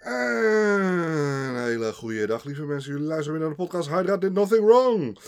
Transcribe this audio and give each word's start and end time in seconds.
Een 0.00 1.56
hele 1.56 1.92
goede 1.92 2.26
dag, 2.26 2.44
lieve 2.44 2.64
mensen. 2.64 2.92
Jullie 2.92 3.06
luisteren 3.06 3.38
weer 3.38 3.48
naar 3.48 3.56
de 3.56 3.62
podcast 3.64 3.88
Hydra 3.88 4.16
Did 4.16 4.32
Nothing 4.32 4.64
Wrong. 4.64 5.18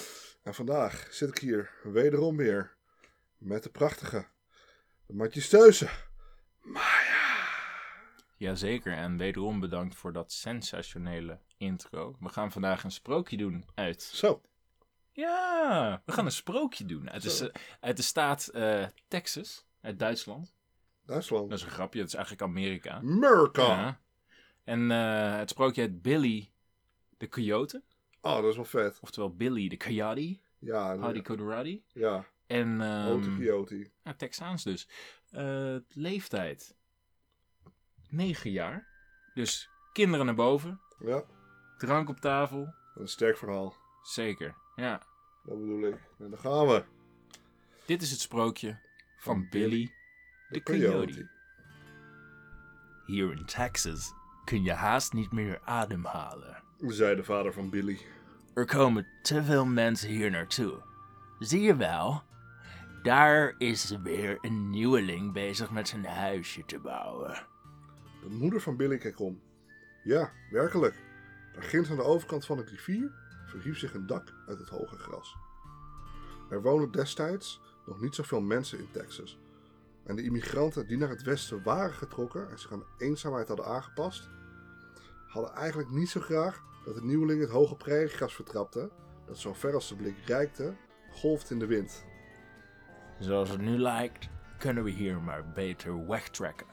En 0.43 0.55
vandaag 0.55 1.07
zit 1.11 1.29
ik 1.29 1.39
hier 1.39 1.71
wederom 1.83 2.37
weer 2.37 2.77
met 3.39 3.63
de 3.63 3.71
prachtige 3.71 4.27
Matje 5.07 5.41
Steuzen. 5.41 5.89
Maya. 6.63 7.47
Jazeker, 8.37 8.93
en 8.93 9.17
wederom 9.17 9.61
bedankt 9.61 9.95
voor 9.95 10.13
dat 10.13 10.33
sensationele 10.33 11.39
intro. 11.57 12.17
We 12.21 12.29
gaan 12.29 12.53
vandaag 12.53 12.85
een 12.85 12.91
sprookje 12.93 13.37
doen 13.37 13.65
uit... 13.75 14.03
Zo, 14.03 14.41
Ja, 15.13 16.03
we 16.05 16.13
gaan 16.13 16.25
een 16.25 16.33
sprookje 16.33 16.85
doen 16.85 17.11
uit 17.11 17.23
de, 17.23 17.53
uit 17.81 17.97
de 17.97 18.03
staat 18.03 18.47
eh, 18.47 18.85
Texas, 19.09 19.67
uit 19.81 19.99
Duitsland. 19.99 20.55
Duitsland. 21.07 21.51
Dat 21.51 21.59
is 21.59 21.65
een 21.65 21.71
grapje, 21.71 21.99
dat 21.99 22.09
is 22.09 22.15
eigenlijk 22.15 22.45
Amerika. 22.45 22.91
Amerika. 22.95 23.63
Ja. 23.63 24.01
En 24.69 24.91
eh, 24.91 25.37
het 25.39 25.51
sprookje 25.51 25.81
heet 25.81 26.03
Billy 26.03 26.51
de 27.17 27.29
Coyote, 27.29 27.83
Oh, 28.21 28.35
dat 28.35 28.45
is 28.45 28.57
wel 28.57 28.65
vet. 28.65 28.99
oftewel 29.01 29.35
Billy 29.37 29.69
de 29.69 29.77
Coyote, 29.77 30.39
Ja, 30.59 30.99
Howdy 30.99 31.23
Coderati. 31.23 31.85
ja. 31.93 32.25
En 32.47 32.81
Grote 33.05 33.35
Coyote. 33.37 33.91
ja, 34.05 34.15
Texaans 34.15 34.63
dus. 34.65 34.89
Eh, 35.31 35.77
leeftijd 35.89 36.77
9 38.09 38.51
jaar. 38.51 38.89
Dus 39.35 39.69
kinderen 39.93 40.27
naar 40.27 40.35
boven, 40.35 40.81
Ja, 40.99 41.23
drank 41.79 42.09
op 42.09 42.21
tafel. 42.21 42.75
een 42.95 43.09
sterk 43.09 43.37
verhaal. 43.37 43.75
Zeker, 44.03 44.55
ja. 44.77 45.03
Dat 45.45 45.59
bedoel 45.59 45.87
ik. 45.89 45.97
En 46.19 46.31
daar 46.31 46.39
gaan 46.39 46.67
we. 46.67 46.85
Dit 47.87 48.03
is 48.03 48.11
het 48.11 48.21
sprookje 48.21 48.69
van 49.19 49.35
Van 49.35 49.49
Billy 49.51 49.93
de 50.49 50.63
Coyote. 50.63 51.31
Hier 53.07 53.33
in 53.33 53.45
Texas 53.45 54.13
kun 54.49 54.63
je 54.63 54.73
haast 54.73 55.13
niet 55.13 55.33
meer 55.33 55.61
ademhalen. 55.65 56.63
Zei 56.87 57.17
de 57.17 57.25
vader 57.25 57.53
van 57.53 57.71
Billy. 57.71 57.99
Er 58.55 58.65
komen 58.65 59.07
te 59.23 59.43
veel 59.45 59.67
mensen 59.67 60.09
hier 60.09 60.31
naartoe. 60.31 60.83
Zie 61.39 61.61
je 61.61 61.77
wel? 61.77 62.23
Daar 63.03 63.55
is 63.59 63.97
weer 64.03 64.39
een 64.41 64.71
nieuweling 64.71 65.33
bezig 65.33 65.71
met 65.71 65.89
zijn 65.89 66.05
huisje 66.05 66.65
te 66.65 66.79
bouwen. 66.79 67.47
De 68.23 68.29
moeder 68.29 68.61
van 68.61 68.77
Billy 68.77 68.99
keek 68.99 69.21
om. 69.21 69.41
Ja, 70.05 70.33
werkelijk. 70.51 70.95
Daar 71.53 71.63
ginds 71.63 71.91
aan 71.91 71.97
de 71.97 72.03
overkant 72.03 72.47
van 72.47 72.57
de 72.57 72.65
rivier 72.65 73.13
verhief 73.47 73.79
zich 73.79 73.95
een 73.95 74.07
dak 74.07 74.35
uit 74.47 74.59
het 74.59 74.69
hoge 74.69 74.97
gras. 74.97 75.37
Er 76.51 76.63
woonden 76.63 76.91
destijds 76.91 77.61
nog 77.87 78.01
niet 78.01 78.15
zoveel 78.15 78.41
mensen 78.41 78.79
in 78.79 78.89
Texas. 78.91 79.39
En 80.09 80.17
de 80.17 80.23
immigranten 80.23 80.87
die 80.87 80.97
naar 80.97 81.09
het 81.09 81.23
westen 81.23 81.63
waren 81.63 81.95
getrokken 81.95 82.51
en 82.51 82.59
zich 82.59 82.73
aan 82.73 82.79
de 82.79 83.05
eenzaamheid 83.05 83.49
hadden 83.49 83.67
aangepast, 83.67 84.29
hadden 85.27 85.55
eigenlijk 85.55 85.91
niet 85.91 86.09
zo 86.09 86.21
graag 86.21 86.63
dat 86.85 86.95
de 86.95 87.05
nieuweling 87.05 87.41
het 87.41 87.51
hoge 87.51 87.77
prairiegras 87.77 88.35
vertrapte, 88.35 88.91
dat 89.27 89.39
zo 89.39 89.53
ver 89.53 89.75
als 89.75 89.89
de 89.89 89.97
blik 89.97 90.17
reikte, 90.27 90.75
golft 91.11 91.51
in 91.51 91.59
de 91.59 91.67
wind. 91.67 92.05
Zoals 93.19 93.51
het 93.51 93.61
nu 93.61 93.79
lijkt, 93.79 94.29
kunnen 94.59 94.85
we 94.85 94.91
hier 94.91 95.21
maar 95.21 95.53
beter 95.53 96.07
wegtrekken. 96.07 96.67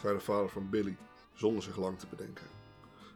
zei 0.00 0.14
de 0.14 0.20
vader 0.20 0.48
van 0.48 0.70
Billy, 0.70 0.96
zonder 1.32 1.62
zich 1.62 1.76
lang 1.76 1.98
te 1.98 2.06
bedenken. 2.06 2.46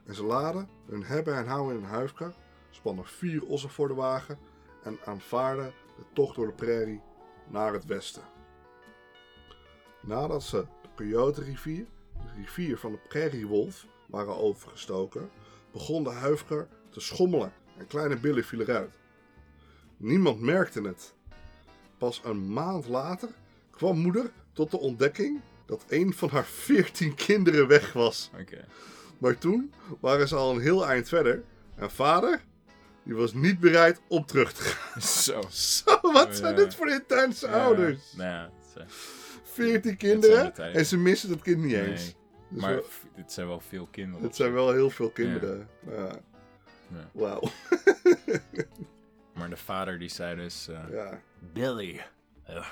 En 0.05 0.15
ze 0.15 0.25
laden 0.25 0.69
hun 0.87 1.05
hebben 1.05 1.37
en 1.37 1.47
houden 1.47 1.77
in 1.77 1.83
een 1.83 1.89
huifkar, 1.89 2.35
spannen 2.71 3.07
vier 3.07 3.45
ossen 3.47 3.71
voor 3.71 3.89
de 3.89 3.95
wagen 3.95 4.39
en 4.83 4.99
aanvaarden 5.05 5.73
de 5.97 6.05
tocht 6.13 6.35
door 6.35 6.47
de 6.47 6.53
prairie 6.53 7.03
naar 7.49 7.73
het 7.73 7.85
westen. 7.85 8.23
Nadat 10.07 10.43
ze 10.43 10.57
de 10.83 10.89
Coyote-rivier, 10.97 11.87
de 12.15 12.41
rivier 12.41 12.79
van 12.79 12.93
de 12.93 12.99
prairiewolf, 13.09 13.87
waren 14.07 14.37
overgestoken, 14.37 15.31
begon 15.73 16.05
de 16.05 16.11
huifkar 16.11 16.67
te 16.91 17.01
schommelen 17.01 17.53
en 17.79 17.87
kleine 17.87 18.17
Billy 18.17 18.43
viel 18.43 18.61
eruit. 18.61 18.95
Niemand 19.97 20.41
merkte 20.41 20.81
het. 20.83 21.15
Pas 21.99 22.21
een 22.25 22.53
maand 22.53 22.87
later 22.89 23.29
kwam 23.71 23.99
moeder 23.99 24.31
tot 24.53 24.71
de 24.71 24.79
ontdekking 24.79 25.41
dat 25.67 25.85
een 25.89 26.15
van 26.15 26.29
haar 26.29 26.45
veertien 26.45 27.15
kinderen 27.15 27.67
weg 27.69 27.93
was. 27.93 28.31
Maar 29.19 29.39
toen 29.39 29.73
waren 30.01 30.29
ze 30.29 30.35
al 30.37 30.55
een 30.55 30.61
heel 30.61 30.87
eind 30.87 31.09
verder. 31.09 31.43
En 31.75 31.91
vader, 31.91 32.41
die 33.03 33.15
was 33.15 33.33
niet 33.35 33.61
bereid 33.61 34.01
om 34.09 34.27
terug 34.27 34.53
te 34.53 34.63
gaan. 34.63 35.03
Zo. 35.03 35.41
Zo, 35.51 35.99
wat 36.13 36.37
zijn 36.37 36.57
Ja. 36.57 36.65
dit 36.65 36.75
voor 36.75 36.89
intense 36.91 37.49
ouders? 37.49 38.13
Nou 38.13 38.29
ja, 38.31 38.51
eh, 38.77 38.83
Veertien 39.65 39.97
kinderen 39.97 40.55
en 40.57 40.87
ze 40.87 40.97
missen 40.99 41.29
dat 41.29 41.43
kind 41.43 41.59
niet 41.63 41.73
nee. 41.73 41.91
eens. 41.91 42.15
Dus 42.49 42.61
Maar 42.61 42.75
wel- 42.75 42.85
dit 43.17 43.33
zijn 43.33 43.47
wel 43.47 43.61
veel 43.61 43.89
kinderen. 43.91 44.23
het 44.25 44.37
zijn 44.37 44.53
wel 44.53 44.73
heel 44.73 44.91
veel 44.91 45.11
kinderen. 45.11 45.69
Ja. 45.87 46.19
Ja. 46.89 47.11
Wauw. 47.13 47.43
Maar 49.35 49.51
de 49.51 49.57
vader 49.57 49.99
die 49.99 50.09
zei 50.09 50.37
dus... 50.37 50.69
eh, 50.69 50.85
Ja. 50.91 51.21
Billy, 51.53 52.01
eh, 52.45 52.67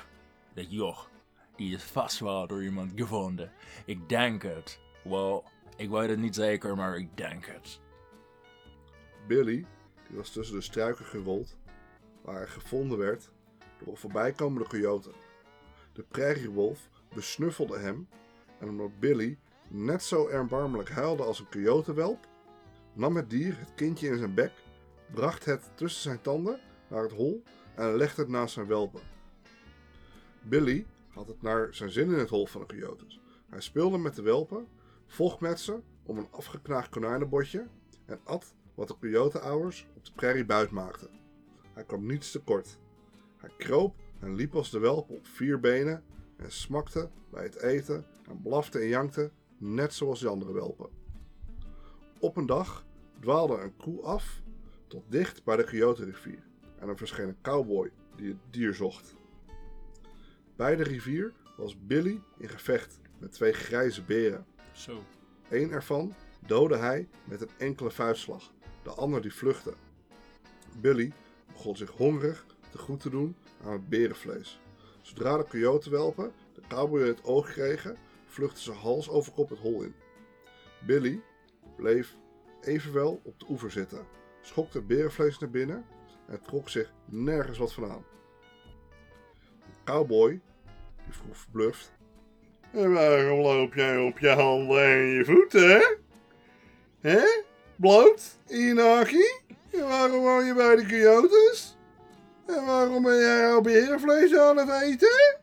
dat 0.53 0.71
joch, 0.71 1.09
die 1.55 1.75
is 1.75 1.83
vast 1.83 2.19
wel 2.19 2.47
door 2.47 2.63
iemand 2.63 2.91
gevonden. 2.95 3.51
Ik 3.85 4.09
denk 4.09 4.43
het. 4.43 4.79
Wel, 5.03 5.43
ik 5.77 5.89
weet 5.89 6.09
het 6.09 6.19
niet 6.19 6.35
zeker, 6.35 6.75
maar 6.75 6.97
ik 6.97 7.17
denk 7.17 7.45
het. 7.45 7.79
Billy, 9.27 9.65
die 10.07 10.17
was 10.17 10.29
tussen 10.31 10.55
de 10.55 10.61
struiken 10.61 11.05
gerold, 11.05 11.57
waar 12.21 12.35
hij 12.35 12.47
gevonden 12.47 12.97
werd 12.97 13.29
door 13.79 13.87
een 13.87 13.97
voorbijkomende 13.97 14.67
coyote. 14.69 15.09
De 15.95 16.03
prairiewolf 16.03 16.89
besnuffelde 17.13 17.77
hem 17.77 18.07
en 18.59 18.69
omdat 18.69 18.99
Billy 18.99 19.37
net 19.67 20.03
zo 20.03 20.27
erbarmelijk 20.27 20.89
huilde 20.89 21.23
als 21.23 21.39
een 21.39 21.49
coyotewelp, 21.49 22.27
nam 22.93 23.15
het 23.15 23.29
dier 23.29 23.59
het 23.59 23.73
kindje 23.75 24.07
in 24.07 24.17
zijn 24.17 24.33
bek, 24.33 24.51
bracht 25.11 25.45
het 25.45 25.71
tussen 25.75 26.01
zijn 26.01 26.21
tanden 26.21 26.59
naar 26.87 27.03
het 27.03 27.11
hol 27.11 27.43
en 27.75 27.95
legde 27.95 28.21
het 28.21 28.31
naast 28.31 28.53
zijn 28.53 28.67
welpen. 28.67 29.01
Billy 30.41 30.85
had 31.09 31.27
het 31.27 31.41
naar 31.41 31.73
zijn 31.73 31.89
zin 31.91 32.11
in 32.11 32.19
het 32.19 32.29
hol 32.29 32.47
van 32.47 32.61
de 32.61 32.67
coyotes. 32.67 33.19
Hij 33.49 33.61
speelde 33.61 33.97
met 33.97 34.15
de 34.15 34.21
welpen, 34.21 34.67
vocht 35.07 35.39
met 35.39 35.59
ze 35.59 35.81
om 36.03 36.17
een 36.17 36.31
afgeknaagd 36.31 36.89
konijnenbotje 36.89 37.67
en 38.05 38.19
at 38.23 38.53
wat 38.73 38.87
de 38.87 38.97
coyote-ouders 38.99 39.87
op 39.95 40.05
de 40.05 40.11
prairie 40.15 40.45
buit 40.45 40.71
maakten. 40.71 41.09
Hij 41.73 41.83
kwam 41.83 42.05
niets 42.05 42.31
tekort. 42.31 42.77
Hij 43.37 43.51
kroop 43.57 43.95
en 44.25 44.35
liep 44.35 44.55
als 44.55 44.71
de 44.71 44.79
welp 44.79 45.09
op 45.09 45.27
vier 45.27 45.59
benen 45.59 46.03
en 46.37 46.51
smakte 46.51 47.09
bij 47.29 47.43
het 47.43 47.61
eten 47.61 48.05
en 48.27 48.41
blafte 48.41 48.79
en 48.79 48.87
jankte 48.87 49.31
net 49.57 49.93
zoals 49.93 50.19
de 50.19 50.27
andere 50.27 50.53
welpen. 50.53 50.89
Op 52.19 52.37
een 52.37 52.45
dag 52.45 52.85
dwaalde 53.19 53.57
een 53.57 53.75
koe 53.75 54.01
af 54.01 54.41
tot 54.87 55.03
dicht 55.09 55.43
bij 55.43 55.55
de 55.55 55.65
Coyote-rivier 55.65 56.43
en 56.79 56.89
er 56.89 56.97
verscheen 56.97 57.27
een 57.27 57.41
cowboy 57.41 57.91
die 58.15 58.27
het 58.27 58.37
dier 58.49 58.73
zocht. 58.73 59.15
Bij 60.55 60.75
de 60.75 60.83
rivier 60.83 61.33
was 61.57 61.85
Billy 61.85 62.21
in 62.37 62.49
gevecht 62.49 62.99
met 63.17 63.31
twee 63.31 63.53
grijze 63.53 64.03
beren. 64.03 64.45
Zo. 64.71 65.03
Eén 65.49 65.71
ervan 65.71 66.13
doodde 66.47 66.77
hij 66.77 67.07
met 67.23 67.41
een 67.41 67.49
enkele 67.57 67.91
vuistslag, 67.91 68.53
de 68.83 68.89
ander 68.89 69.21
die 69.21 69.33
vluchtte. 69.33 69.73
Billy 70.79 71.13
begon 71.47 71.77
zich 71.77 71.89
hongerig 71.89 72.45
te 72.71 72.77
goed 72.77 72.99
te 72.99 73.09
doen 73.09 73.35
aan 73.65 73.85
berenvlees. 73.89 74.59
Zodra 75.01 75.37
de 75.37 75.45
coyotewelpen 75.47 76.31
de 76.53 76.61
cowboy 76.67 77.01
in 77.01 77.07
het 77.07 77.23
oog 77.23 77.51
kregen, 77.51 77.97
vluchtten 78.25 78.63
ze 78.63 78.71
hals 78.71 79.09
over 79.09 79.31
kop 79.31 79.49
het 79.49 79.59
hol 79.59 79.81
in. 79.81 79.95
Billy 80.85 81.21
bleef 81.75 82.15
evenwel 82.61 83.21
op 83.23 83.39
de 83.39 83.45
oever 83.49 83.71
zitten, 83.71 84.05
schokte 84.41 84.81
berenvlees 84.81 85.39
naar 85.39 85.49
binnen 85.49 85.85
en 86.27 86.41
trok 86.41 86.69
zich 86.69 86.93
nergens 87.05 87.57
wat 87.57 87.73
van 87.73 87.91
aan. 87.91 88.05
De 89.65 89.91
cowboy, 89.91 90.41
die 91.03 91.13
vroeg 91.13 91.37
verbluft, 91.37 91.91
en 92.75 92.93
waarom 92.93 93.39
loop 93.39 93.73
jij 93.73 93.97
op 93.97 94.19
je 94.19 94.29
handen 94.29 94.83
en 94.83 95.05
je 95.05 95.25
voeten? 95.25 95.97
Hè? 96.99 97.23
Bloot 97.75 98.37
in 98.47 98.75
je? 98.75 99.41
En 99.71 99.87
waarom 99.87 100.21
woon 100.21 100.45
je 100.45 100.53
bij 100.53 100.75
de 100.75 100.85
coyotes? 100.85 101.77
En 102.47 102.65
waarom 102.65 103.03
ben 103.03 103.17
jij 103.17 103.51
al 103.51 103.61
berenvlees 103.61 104.35
aan 104.35 104.57
het 104.57 104.81
eten? 104.81 105.37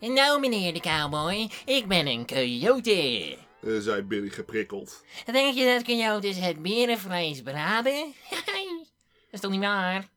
Nou, 0.00 0.40
meneer 0.40 0.72
de 0.72 0.80
cowboy, 0.80 1.50
ik 1.64 1.86
ben 1.86 2.06
een 2.06 2.26
coyote. 2.26 3.36
Eh, 3.62 3.76
zei 3.78 4.02
Billy 4.02 4.28
geprikkeld. 4.28 5.04
Denk 5.32 5.54
je 5.54 5.64
dat 5.64 5.82
coyotes 5.82 6.38
het 6.38 6.62
berenvlees 6.62 7.42
braden? 7.42 7.94
dat 8.30 9.30
is 9.30 9.40
toch 9.40 9.50
niet 9.50 9.60
waar? 9.60 10.08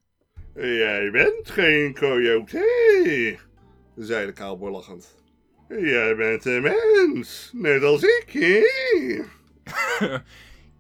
Jij 0.56 1.12
bent 1.12 1.50
geen 1.50 1.94
coyote, 1.94 3.38
zei 3.96 4.26
de 4.26 4.34
cowboy 4.34 4.72
lachend. 4.72 5.16
Jij 5.68 6.16
bent 6.16 6.46
een 6.46 6.62
mens, 6.62 7.52
net 7.54 7.84
als 7.84 8.04
ik, 8.04 8.26
hè? 8.30 8.62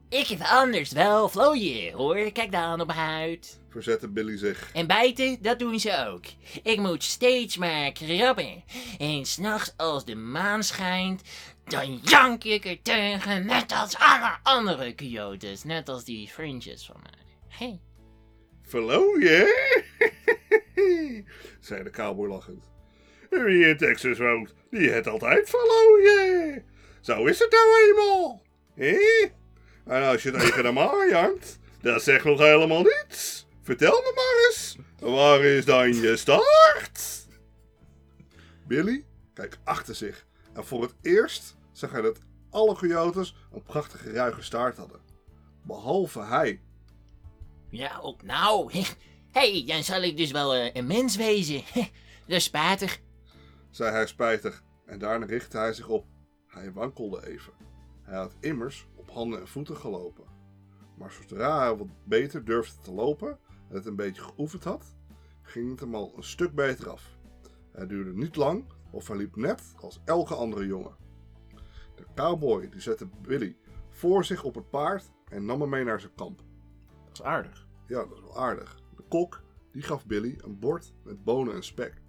Ik 0.09 0.27
heb 0.27 0.41
anders 0.41 0.91
wel 0.91 1.29
vlooien, 1.29 1.93
hoor. 1.93 2.31
Kijk 2.31 2.51
dan 2.51 2.81
op 2.81 2.87
mijn 2.87 2.99
huid. 2.99 3.59
Verzette 3.69 4.07
Billy 4.07 4.37
zich. 4.37 4.69
En 4.73 4.87
bijten, 4.87 5.41
dat 5.41 5.59
doen 5.59 5.79
ze 5.79 6.05
ook. 6.07 6.25
Ik 6.63 6.79
moet 6.79 7.03
steeds 7.03 7.57
maar 7.57 7.91
krabben. 7.91 8.63
En 8.97 9.25
s'nachts 9.25 9.73
als 9.77 10.05
de 10.05 10.15
maan 10.15 10.63
schijnt, 10.63 11.21
dan 11.63 11.99
jank 12.03 12.43
ik 12.43 12.65
er 12.65 12.81
tegen, 12.81 13.45
net 13.45 13.71
als 13.71 13.95
alle 13.97 14.37
andere 14.43 14.95
coyotes, 14.95 15.63
net 15.63 15.89
als 15.89 16.03
die 16.03 16.29
vriendjes 16.29 16.85
van 16.85 17.01
mij. 17.03 17.25
Hey. 17.47 17.81
Verlooien? 18.61 19.47
zei 21.59 21.83
de 21.83 21.89
cowboy 21.89 22.27
lachend. 22.27 22.69
Wie 23.29 23.67
in 23.67 23.77
Texas 23.77 24.17
woont, 24.17 24.53
die 24.69 24.89
het 24.89 25.07
altijd 25.07 25.49
verlooien. 25.49 26.65
Zo 27.01 27.25
is 27.25 27.39
het 27.39 27.51
nou 27.51 27.89
eenmaal. 27.89 28.41
Hé? 28.75 28.97
En 29.87 30.03
als 30.03 30.23
je 30.23 30.31
tegen 30.31 30.65
hem 30.65 30.79
aanjankt, 30.79 31.59
dat 31.81 32.03
zegt 32.03 32.25
nog 32.25 32.39
helemaal 32.39 32.81
niets. 32.81 33.47
Vertel 33.61 34.01
me 34.01 34.11
maar 34.15 34.45
eens, 34.47 34.77
waar 34.99 35.43
is 35.43 35.65
dan 35.65 35.93
je 35.93 36.17
staart? 36.17 37.25
Billy 38.67 39.05
kijkt 39.33 39.57
achter 39.63 39.95
zich 39.95 40.25
en 40.53 40.65
voor 40.65 40.81
het 40.81 40.95
eerst 41.01 41.55
zag 41.71 41.91
hij 41.91 42.01
dat 42.01 42.19
alle 42.49 42.75
coyotes 42.75 43.35
een 43.53 43.63
prachtige 43.63 44.11
ruige 44.11 44.41
staart 44.41 44.77
hadden. 44.77 44.99
Behalve 45.63 46.23
hij. 46.23 46.61
Ja, 47.69 47.99
ook 48.01 48.23
nou. 48.23 48.71
hey, 49.31 49.63
dan 49.67 49.83
zal 49.83 50.01
ik 50.01 50.17
dus 50.17 50.31
wel 50.31 50.53
eh, 50.53 50.69
een 50.73 50.87
mens 50.87 51.15
wezen. 51.15 51.61
Dat 52.27 52.37
is 52.37 52.43
spijtig. 52.43 52.99
zei 53.69 53.91
hij 53.91 54.07
spijtig 54.07 54.63
en 54.85 54.99
daarna 54.99 55.25
richtte 55.25 55.57
hij 55.57 55.73
zich 55.73 55.87
op. 55.87 56.05
Hij 56.47 56.71
wankelde 56.71 57.27
even. 57.27 57.53
Hij 58.03 58.17
had 58.17 58.35
immers 58.39 58.85
op 59.07 59.15
handen 59.15 59.39
en 59.39 59.47
voeten 59.47 59.77
gelopen. 59.77 60.25
Maar 60.97 61.11
zodra 61.11 61.59
hij 61.59 61.77
wat 61.77 61.87
beter 62.03 62.45
durfde 62.45 62.81
te 62.81 62.93
lopen 62.93 63.39
en 63.69 63.75
het 63.75 63.85
een 63.85 63.95
beetje 63.95 64.21
geoefend 64.21 64.63
had, 64.63 64.95
ging 65.41 65.69
het 65.69 65.79
hem 65.79 65.95
al 65.95 66.13
een 66.15 66.23
stuk 66.23 66.55
beter 66.55 66.89
af. 66.89 67.17
Het 67.71 67.89
duurde 67.89 68.13
niet 68.13 68.35
lang 68.35 68.65
of 68.91 69.07
hij 69.07 69.17
liep 69.17 69.35
net 69.35 69.73
als 69.81 70.01
elke 70.05 70.35
andere 70.35 70.65
jongen. 70.65 70.95
De 71.95 72.05
cowboy 72.15 72.69
die 72.69 72.81
zette 72.81 73.07
Billy 73.21 73.57
voor 73.89 74.25
zich 74.25 74.43
op 74.43 74.55
het 74.55 74.69
paard 74.69 75.11
en 75.29 75.45
nam 75.45 75.61
hem 75.61 75.69
mee 75.69 75.83
naar 75.83 75.99
zijn 75.99 76.15
kamp. 76.15 76.41
Dat 77.05 77.13
is 77.13 77.23
aardig. 77.23 77.67
Ja, 77.87 78.05
dat 78.05 78.17
is 78.17 78.21
wel 78.21 78.37
aardig. 78.37 78.81
De 78.95 79.03
kok 79.07 79.43
die 79.71 79.81
gaf 79.81 80.05
Billy 80.05 80.37
een 80.43 80.59
bord 80.59 80.93
met 81.03 81.23
bonen 81.23 81.53
en 81.53 81.63
spek. 81.63 82.01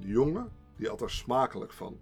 De 0.00 0.08
jongen 0.08 0.52
die 0.76 0.90
at 0.90 1.00
er 1.00 1.10
smakelijk 1.10 1.72
van. 1.72 2.00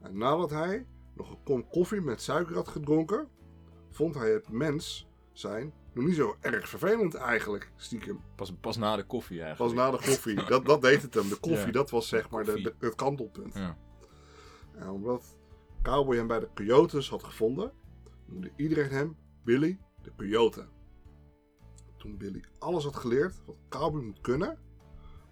En 0.00 0.18
nadat 0.18 0.50
hij 0.50 0.86
nog 1.20 1.30
een 1.30 1.42
kom 1.44 1.68
koffie 1.68 2.00
met 2.00 2.22
suiker 2.22 2.54
had 2.54 2.68
gedronken, 2.68 3.28
vond 3.90 4.14
hij 4.14 4.32
het 4.32 4.48
mens 4.48 5.08
zijn 5.32 5.72
nog 5.92 6.04
niet 6.04 6.14
zo 6.16 6.36
erg 6.40 6.68
vervelend 6.68 7.14
eigenlijk, 7.14 7.72
stiekem. 7.76 8.20
Pas, 8.36 8.52
pas 8.60 8.76
na 8.76 8.96
de 8.96 9.04
koffie 9.04 9.38
Pas 9.38 9.46
eigenlijk. 9.46 9.74
na 9.74 9.90
de 9.90 9.96
koffie, 9.96 10.44
dat, 10.48 10.64
dat 10.66 10.82
deed 10.82 11.02
het 11.02 11.14
hem. 11.14 11.28
De 11.28 11.36
koffie, 11.40 11.66
Ja. 11.66 11.72
dat 11.72 11.90
was 11.90 12.08
zeg 12.08 12.30
maar 12.30 12.44
de- 12.44 12.74
het 12.78 12.94
kantelpunt. 12.94 13.54
Ja. 13.54 13.76
En 14.74 14.88
omdat 14.88 15.36
Cowboy 15.82 16.16
hem 16.16 16.26
bij 16.26 16.40
de 16.40 16.48
Coyotes 16.54 17.10
had 17.10 17.22
gevonden, 17.24 17.72
noemde 18.26 18.50
iedereen 18.56 18.90
hem 18.90 19.16
Billy 19.44 19.78
de 20.02 20.12
Coyote. 20.16 20.66
Toen 21.96 22.16
Billy 22.16 22.44
alles 22.58 22.84
had 22.84 22.96
geleerd 22.96 23.42
wat 23.46 23.56
Cowboy 23.68 24.02
moet 24.02 24.20
kunnen, 24.20 24.58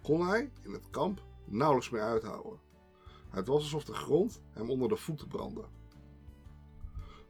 kon 0.01 0.27
hij 0.27 0.51
in 0.61 0.71
het 0.71 0.89
kamp 0.89 1.23
nauwelijks 1.45 1.89
meer 1.89 2.01
uithouden. 2.01 2.59
Het 3.29 3.47
was 3.47 3.61
alsof 3.61 3.83
de 3.83 3.93
grond 3.93 4.41
hem 4.49 4.69
onder 4.69 4.89
de 4.89 4.95
voeten 4.95 5.27
brandde. 5.27 5.65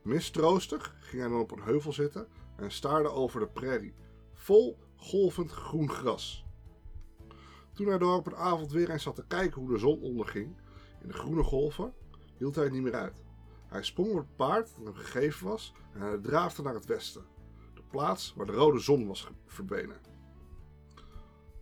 Mistroostig 0.01 0.95
ging 0.99 1.21
hij 1.21 1.31
dan 1.31 1.39
op 1.39 1.51
een 1.51 1.63
heuvel 1.63 1.93
zitten 1.93 2.27
en 2.55 2.71
staarde 2.71 3.09
over 3.09 3.39
de 3.39 3.47
prairie, 3.47 3.93
vol 4.33 4.77
golvend 4.95 5.51
groen 5.51 5.89
gras. 5.89 6.45
Toen 7.73 7.87
hij 7.87 7.97
daar 7.97 8.13
op 8.13 8.27
een 8.27 8.35
avond 8.35 8.71
weer 8.71 8.89
eens 8.89 9.03
zat 9.03 9.15
te 9.15 9.25
kijken 9.27 9.61
hoe 9.61 9.71
de 9.71 9.77
zon 9.77 10.01
onderging 10.01 10.55
in 11.01 11.07
de 11.07 11.13
groene 11.13 11.43
golven, 11.43 11.93
hield 12.37 12.55
hij 12.55 12.63
het 12.63 12.73
niet 12.73 12.81
meer 12.81 12.95
uit. 12.95 13.23
Hij 13.67 13.83
sprong 13.83 14.11
op 14.11 14.17
het 14.17 14.35
paard 14.35 14.75
dat 14.75 14.85
hem 14.85 14.95
gegeven 14.95 15.47
was 15.47 15.73
en 15.93 16.01
hij 16.01 16.17
draafde 16.17 16.61
naar 16.61 16.73
het 16.73 16.85
westen, 16.85 17.25
de 17.73 17.81
plaats 17.89 18.33
waar 18.35 18.45
de 18.45 18.51
rode 18.51 18.79
zon 18.79 19.07
was 19.07 19.27
verdwenen. 19.45 19.97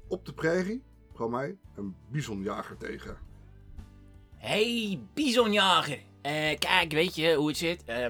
Op 0.07 0.25
de 0.25 0.33
prairie 0.33 0.83
kwam 1.13 1.33
hij 1.33 1.57
een 1.75 1.95
bisonjager 2.09 2.77
tegen. 2.77 3.17
Hey, 4.35 4.99
bisonjager. 5.13 6.03
Eh, 6.21 6.57
kijk, 6.59 6.91
weet 6.91 7.15
je 7.15 7.35
hoe 7.35 7.47
het 7.47 7.57
zit? 7.57 7.83
Eh, 7.83 8.07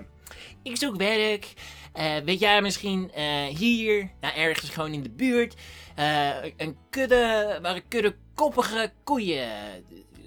ik 0.64 0.78
zoek 0.78 0.96
werk. 0.96 1.54
Eh, 1.94 2.18
weet 2.18 2.40
jij 2.40 2.62
misschien 2.62 3.12
eh, 3.12 3.46
hier, 3.46 4.12
nou 4.22 4.36
ergens 4.36 4.70
gewoon 4.70 4.94
in 4.94 5.04
de 5.04 5.10
buurt, 5.10 5.56
eh, 5.96 6.44
een 6.58 6.78
kudde 6.90 7.60
waar 7.62 7.76
een 7.76 7.88
kudde 7.88 8.16
koppige 8.34 8.92
koeien 9.04 9.50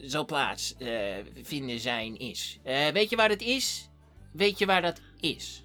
zo 0.06 0.24
plaats 0.24 0.74
eh, 0.78 1.14
vinden 1.42 1.80
zijn 1.80 2.18
is? 2.18 2.58
Eh, 2.62 2.88
weet 2.88 3.10
je 3.10 3.16
waar 3.16 3.28
dat 3.28 3.40
is? 3.40 3.88
Weet 4.32 4.58
je 4.58 4.66
waar 4.66 4.82
dat 4.82 5.00
is? 5.20 5.64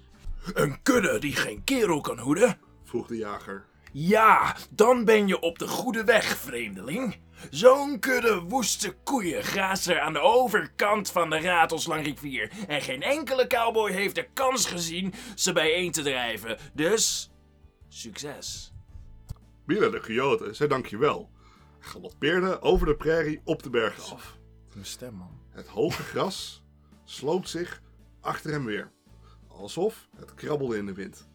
Een 0.54 0.82
kudde 0.82 1.18
die 1.18 1.36
geen 1.36 1.64
kerel 1.64 2.00
kan 2.00 2.18
hoeden? 2.18 2.58
vroeg 2.84 3.06
de 3.06 3.16
jager. 3.16 3.64
Ja, 3.92 4.56
dan 4.70 5.04
ben 5.04 5.26
je 5.26 5.40
op 5.40 5.58
de 5.58 5.68
goede 5.68 6.04
weg, 6.04 6.24
vreemdeling. 6.24 7.16
Zo'n 7.50 7.98
kudde 7.98 8.40
woeste 8.40 8.96
koeien 9.04 9.42
graast 9.42 9.88
er 9.88 10.00
aan 10.00 10.12
de 10.12 10.20
overkant 10.20 11.10
van 11.10 11.30
de 11.30 11.40
Ratelslanglivier. 11.40 12.50
En 12.68 12.82
geen 12.82 13.02
enkele 13.02 13.46
cowboy 13.46 13.92
heeft 13.92 14.14
de 14.14 14.28
kans 14.32 14.66
gezien 14.66 15.14
ze 15.34 15.52
bijeen 15.52 15.92
te 15.92 16.02
drijven. 16.02 16.58
Dus, 16.74 17.30
succes. 17.88 18.72
Billy 19.66 19.90
de 19.90 20.00
Coyote 20.00 20.52
zei 20.52 20.68
dankjewel. 20.68 21.30
Galoppeerde 21.78 22.60
over 22.60 22.86
de 22.86 22.96
prairie 22.96 23.40
op 23.44 23.62
de 23.62 23.70
bergen 23.70 24.14
af. 24.14 24.38
Mijn 24.74 24.86
stem, 24.86 25.14
man. 25.14 25.40
Het 25.50 25.66
hoge 25.66 26.02
gras 26.02 26.62
sloot 27.04 27.48
zich 27.48 27.82
achter 28.20 28.50
hem 28.50 28.64
weer, 28.64 28.92
alsof 29.48 30.08
het 30.16 30.34
krabbelde 30.34 30.76
in 30.76 30.86
de 30.86 30.94
wind. 30.94 31.28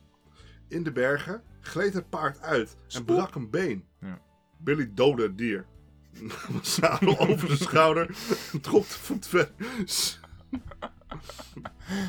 In 0.67 0.83
de 0.83 0.91
bergen 0.91 1.43
gleed 1.61 1.93
het 1.93 2.09
paard 2.09 2.41
uit 2.41 2.75
en 2.89 3.05
brak 3.05 3.35
een 3.35 3.49
been. 3.49 3.85
Ja. 3.99 4.21
Billy 4.57 4.91
doodde 4.93 5.23
het 5.23 5.37
dier. 5.37 5.65
Zadel 6.61 7.19
over 7.19 7.47
de 7.47 7.55
schouder 7.55 8.17
en 8.53 8.61
trok 8.69 8.83
de 8.83 8.89
voet 8.93 9.27
verder. 9.27 9.53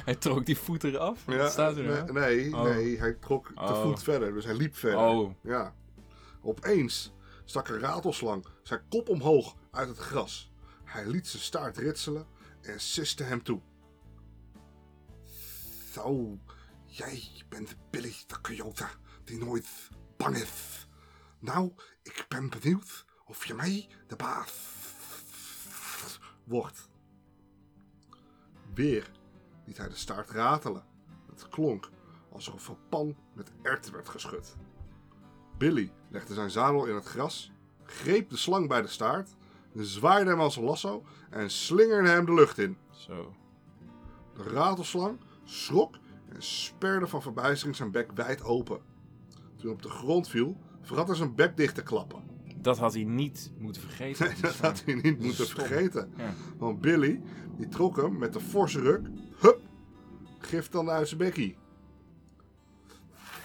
Hij 0.05 0.15
trok 0.15 0.47
die 0.47 0.59
voet 0.59 0.85
eraf. 0.85 1.23
Ja, 1.27 1.37
Wat 1.37 1.51
staat 1.53 1.77
er 1.77 1.83
nee, 1.85 1.93
nou? 2.03 2.13
nee, 2.13 2.55
Oh. 2.57 2.63
nee, 2.63 2.99
hij 2.99 3.13
trok 3.13 3.49
de 3.49 3.55
Oh. 3.61 3.83
voet 3.83 4.03
verder, 4.03 4.33
dus 4.33 4.45
hij 4.45 4.55
liep 4.55 4.77
verder. 4.77 5.01
Oh. 5.01 5.35
Ja. 5.43 5.75
Opeens 6.43 7.13
stak 7.45 7.69
een 7.69 7.79
ratelslang 7.79 8.47
zijn 8.63 8.81
kop 8.89 9.09
omhoog 9.09 9.57
uit 9.71 9.89
het 9.89 9.99
gras. 9.99 10.53
Hij 10.85 11.07
liet 11.07 11.29
zijn 11.29 11.43
staart 11.43 11.77
ritselen 11.77 12.27
en 12.61 12.81
siste 12.81 13.23
hem 13.23 13.43
toe. 13.43 13.61
Zo, 15.93 16.39
jij 16.85 17.23
bent 17.49 17.77
Billy 17.91 18.15
de 18.27 18.41
Coyote 18.41 18.87
die 19.25 19.39
nooit 19.39 19.91
bang 20.17 20.37
is. 20.37 20.87
Nou, 21.39 21.73
ik 22.03 22.25
ben 22.29 22.51
benieuwd 22.51 23.05
of 23.25 23.45
je 23.47 23.55
mij 23.55 23.89
de 24.07 24.17
baas 24.17 24.53
wordt. 26.45 26.89
Weer 28.75 29.11
liet 29.65 29.77
hij 29.77 29.89
de 29.89 29.95
staart 29.95 30.31
ratelen. 30.31 30.85
Het 31.29 31.49
klonk 31.49 31.91
alsof 32.31 32.69
een 32.69 32.89
pan 32.89 33.17
met 33.33 33.53
erwten 33.63 33.93
werd 33.93 34.09
geschud. 34.09 34.57
Billy 35.59 35.93
legde 36.09 36.35
zijn 36.35 36.51
zadel 36.51 36.87
in 36.87 36.95
het 36.95 37.05
gras, 37.05 37.53
greep 37.85 38.31
de 38.31 38.37
slang 38.37 38.69
bij 38.69 38.83
de 38.83 38.89
staart, 38.89 39.35
zwaaide 39.75 40.31
hem 40.31 40.41
als 40.41 40.57
een 40.57 40.65
lasso 40.65 41.05
en 41.31 41.51
slingerde 41.51 42.09
hem 42.09 42.25
de 42.25 42.35
lucht 42.35 42.59
in. 42.59 42.77
Zo. 42.91 43.35
De 44.35 44.43
ratelslang 44.43 45.21
schrok 45.45 45.99
en 46.29 46.43
sperde 46.43 47.07
van 47.07 47.23
verbijstering 47.23 47.77
zijn 47.77 47.91
bek 47.91 48.13
wijd 48.13 48.43
open. 48.43 48.92
Toen 49.63 49.71
hij 49.71 49.81
op 49.81 49.83
de 49.83 49.99
grond 49.99 50.29
viel, 50.29 50.57
vergat 50.81 51.07
hij 51.07 51.17
zijn 51.17 51.35
bek 51.35 51.57
dicht 51.57 51.75
te 51.75 51.83
klappen. 51.83 52.23
Dat 52.57 52.79
had 52.79 52.93
hij 52.95 53.05
niet 53.05 53.51
moeten 53.59 53.83
vergeten. 53.83 54.27
Nee, 54.27 54.41
dat 54.41 54.57
had 54.57 54.83
hij 54.85 54.95
niet 54.95 55.21
moeten 55.21 55.47
vergeten. 55.47 56.13
Ja. 56.17 56.35
Want 56.57 56.81
Billy, 56.81 57.21
die 57.57 57.69
trok 57.69 57.97
hem 57.97 58.19
met 58.19 58.33
de 58.33 58.41
forse 58.41 58.81
ruk, 58.81 59.07
hup, 59.39 59.61
gif 60.39 60.69
dan 60.69 60.91
uit 60.91 61.09
zijn 61.09 61.21
bekkie. 61.21 61.57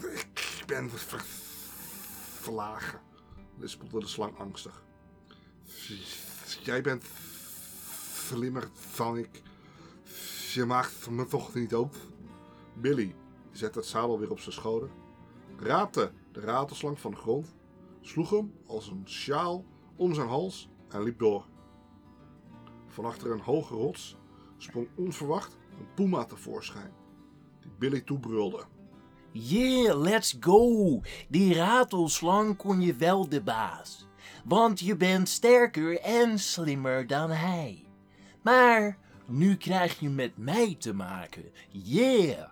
Ik 0.01 0.63
ben 0.67 0.89
ver- 0.89 1.25
verlagen, 2.41 2.99
lispelde 3.57 3.99
de 3.99 4.07
slang 4.07 4.37
angstig. 4.37 4.83
Jij 6.63 6.81
bent 6.81 7.05
slimmer 8.13 8.69
dan 8.95 9.17
ik. 9.17 9.41
Je 10.53 10.65
maakt 10.65 11.09
me 11.09 11.25
toch 11.25 11.53
niet 11.53 11.69
dood? 11.69 11.95
Billy 12.73 13.15
zette 13.51 13.79
het 13.79 13.87
zadel 13.87 14.19
weer 14.19 14.31
op 14.31 14.39
zijn 14.39 14.53
schouder, 14.55 14.89
raapte 15.59 16.11
de 16.31 16.39
ratelslang 16.39 16.99
van 16.99 17.11
de 17.11 17.17
grond, 17.17 17.55
sloeg 18.01 18.29
hem 18.29 18.53
als 18.65 18.87
een 18.87 19.03
sjaal 19.05 19.65
om 19.95 20.13
zijn 20.13 20.27
hals 20.27 20.69
en 20.89 21.03
liep 21.03 21.19
door. 21.19 21.45
Van 22.87 23.05
achter 23.05 23.31
een 23.31 23.39
hoge 23.39 23.73
rots 23.73 24.17
sprong 24.57 24.87
onverwacht 24.95 25.57
een 25.79 25.93
puma 25.95 26.25
tevoorschijn, 26.25 26.91
die 27.61 27.71
Billy 27.77 28.01
toebrulde. 28.01 28.65
Yeah, 29.31 30.01
let's 30.01 30.37
go. 30.39 31.01
Die 31.27 31.55
ratelslang 31.55 32.57
kon 32.57 32.81
je 32.81 32.95
wel 32.95 33.29
de 33.29 33.41
baas. 33.41 34.07
Want 34.45 34.79
je 34.79 34.95
bent 34.95 35.29
sterker 35.29 35.99
en 35.99 36.39
slimmer 36.39 37.07
dan 37.07 37.29
hij. 37.29 37.85
Maar 38.41 38.97
nu 39.25 39.55
krijg 39.55 39.99
je 39.99 40.09
met 40.09 40.37
mij 40.37 40.75
te 40.79 40.93
maken. 40.93 41.51
Yeah! 41.69 42.49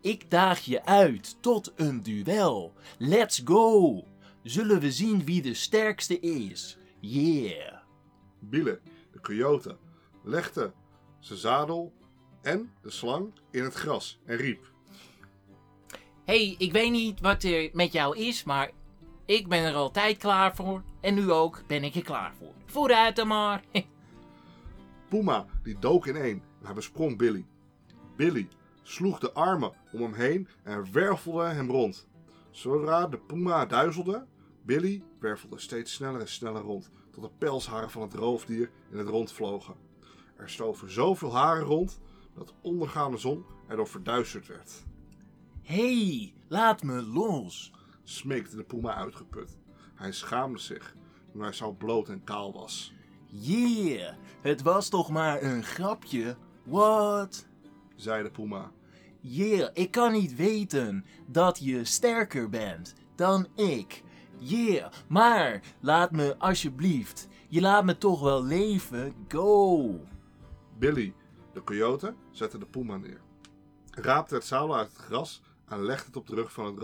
Ik 0.00 0.30
daag 0.30 0.60
je 0.60 0.84
uit 0.84 1.36
tot 1.42 1.72
een 1.76 2.02
duel. 2.02 2.72
Let's 2.98 3.42
go! 3.44 4.04
Zullen 4.42 4.80
we 4.80 4.92
zien 4.92 5.24
wie 5.24 5.42
de 5.42 5.54
sterkste 5.54 6.20
is? 6.20 6.78
Yeah! 7.00 7.78
Biele, 8.38 8.80
de 9.12 9.20
coyote, 9.20 9.76
legde 10.22 10.72
zijn 11.18 11.38
zadel 11.38 11.92
en 12.42 12.72
de 12.82 12.90
slang 12.90 13.32
in 13.50 13.62
het 13.62 13.74
gras 13.74 14.18
en 14.24 14.36
riep. 14.36 14.72
hey, 16.24 16.54
ik 16.58 16.72
weet 16.72 16.90
niet 16.90 17.20
wat 17.20 17.42
er 17.42 17.70
met 17.72 17.92
jou 17.92 18.16
is, 18.16 18.44
maar 18.44 18.70
ik 19.26 19.48
ben 19.48 19.64
er 19.64 19.74
altijd 19.74 20.16
klaar 20.16 20.54
voor. 20.54 20.82
En 21.00 21.14
nu 21.14 21.30
ook 21.30 21.62
ben 21.66 21.84
ik 21.84 21.94
er 21.94 22.02
klaar 22.02 22.34
voor. 22.38 22.52
Vooruit 22.66 23.16
dan 23.16 23.28
maar. 23.28 23.64
Puma 25.08 25.46
die 25.62 25.78
dook 25.78 26.06
ineen 26.06 26.42
en 26.60 26.64
hij 26.64 26.74
besprong 26.74 27.18
Billy. 27.18 27.44
Billy 28.16 28.48
sloeg 28.90 29.18
de 29.18 29.32
armen 29.32 29.72
om 29.92 30.00
hem 30.00 30.14
heen 30.14 30.48
en 30.62 30.92
wervelde 30.92 31.44
hem 31.44 31.70
rond. 31.70 32.08
Zodra 32.50 33.06
de 33.06 33.18
Puma 33.18 33.66
duizelde, 33.66 34.26
Billy 34.62 35.02
wervelde 35.18 35.58
steeds 35.58 35.92
sneller 35.92 36.20
en 36.20 36.28
sneller 36.28 36.62
rond, 36.62 36.90
tot 37.10 37.22
de 37.22 37.30
pelsharen 37.38 37.90
van 37.90 38.02
het 38.02 38.14
roofdier 38.14 38.70
in 38.90 38.98
het 38.98 39.08
rond 39.08 39.32
vlogen. 39.32 39.74
Er 40.36 40.50
stoven 40.50 40.90
zoveel 40.90 41.34
haren 41.34 41.64
rond 41.64 42.00
dat 42.34 42.46
de 42.46 42.54
ondergaande 42.60 43.16
zon 43.16 43.44
erdoor 43.68 43.88
verduisterd 43.88 44.46
werd. 44.46 44.84
hey, 45.62 46.34
laat 46.48 46.82
me 46.82 47.02
los! 47.02 47.72
Smeekte 48.02 48.56
de 48.56 48.64
Puma 48.64 48.94
uitgeput. 48.94 49.58
Hij 49.94 50.12
schaamde 50.12 50.58
zich, 50.58 50.96
nu 51.32 51.42
hij 51.42 51.52
zo 51.52 51.72
bloot 51.72 52.08
en 52.08 52.24
kaal 52.24 52.52
was. 52.52 52.92
Yeah! 53.26 54.14
Het 54.40 54.62
was 54.62 54.88
toch 54.88 55.10
maar 55.10 55.42
een 55.42 55.62
grapje? 55.62 56.36
What? 56.64 57.46
Zei 57.96 58.22
de 58.22 58.30
Puma. 58.30 58.72
Yeah, 59.20 59.70
ik 59.72 59.90
kan 59.90 60.12
niet 60.12 60.36
weten 60.36 61.04
dat 61.26 61.58
je 61.58 61.84
sterker 61.84 62.48
bent 62.48 62.94
dan 63.14 63.46
ik. 63.54 64.02
Yeah, 64.38 64.92
maar 65.08 65.62
laat 65.80 66.10
me 66.10 66.36
alsjeblieft. 66.38 67.28
Je 67.48 67.60
laat 67.60 67.84
me 67.84 67.98
toch 67.98 68.20
wel 68.20 68.44
leven. 68.44 69.14
Go! 69.28 70.00
Billy, 70.78 71.14
de 71.52 71.64
coyote, 71.64 72.14
zette 72.30 72.58
de 72.58 72.66
Puma 72.66 72.96
neer. 72.96 73.20
Raapte 73.90 74.34
het 74.34 74.44
zadel 74.44 74.76
uit 74.76 74.92
het 74.92 75.02
gras 75.02 75.42
en 75.66 75.82
legde 75.82 76.06
het 76.06 76.16
op 76.16 76.26
de 76.26 76.34
rug 76.34 76.52
van 76.52 76.66
het 76.66 76.78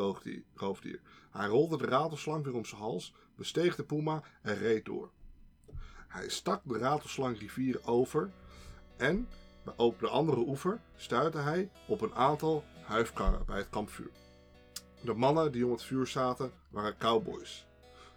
roofdier. 0.54 1.00
Hij 1.30 1.46
rolde 1.46 1.76
de 1.76 1.86
ratelslang 1.86 2.44
weer 2.44 2.54
om 2.54 2.64
zijn 2.64 2.80
hals, 2.80 3.14
besteeg 3.36 3.76
de 3.76 3.84
Puma 3.84 4.22
en 4.42 4.58
reed 4.58 4.84
door. 4.84 5.10
Hij 6.08 6.28
stak 6.28 6.60
de 6.64 6.78
ratelslang 6.78 7.38
rivier 7.38 7.80
over 7.84 8.30
en 8.96 9.28
op 9.76 10.00
de 10.00 10.08
andere 10.08 10.40
oever 10.46 10.80
stuitte 10.96 11.38
hij 11.38 11.70
op 11.86 12.00
een 12.00 12.14
aantal 12.14 12.64
huifkarren 12.82 13.44
bij 13.46 13.56
het 13.56 13.70
kampvuur. 13.70 14.10
De 15.00 15.14
mannen 15.14 15.52
die 15.52 15.64
om 15.64 15.70
het 15.70 15.82
vuur 15.82 16.06
zaten 16.06 16.52
waren 16.70 16.96
cowboys. 16.98 17.66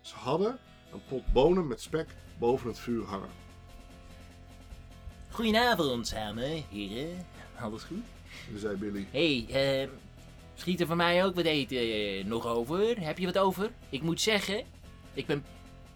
Ze 0.02 0.16
hadden 0.16 0.60
een 0.94 1.02
pot 1.08 1.34
bonen 1.34 1.68
met 1.68 1.82
spek 1.82 2.08
boven 2.38 2.68
het 2.68 2.80
vuur 2.80 3.06
hangen. 3.06 3.30
Goedenavond 5.30 6.08
samen, 6.08 6.64
heren. 6.70 7.26
Alles 7.60 7.84
goed? 7.84 8.04
zei 8.56 8.76
Billy. 8.76 9.08
hey, 9.12 9.46
eh, 9.50 9.90
schiet 10.56 10.80
er 10.80 10.88
van 10.88 10.98
mij 10.98 11.26
ook 11.26 11.36
wat 11.36 11.46
eten 11.46 11.78
eh, 11.78 12.26
nog 12.26 12.46
over? 12.46 13.02
Heb 13.02 13.18
je 13.18 13.26
wat 13.26 13.38
over? 13.38 13.72
Ik 13.90 14.02
moet 14.02 14.22
zeggen, 14.22 14.64
ik 15.14 15.26
ben 15.26 15.46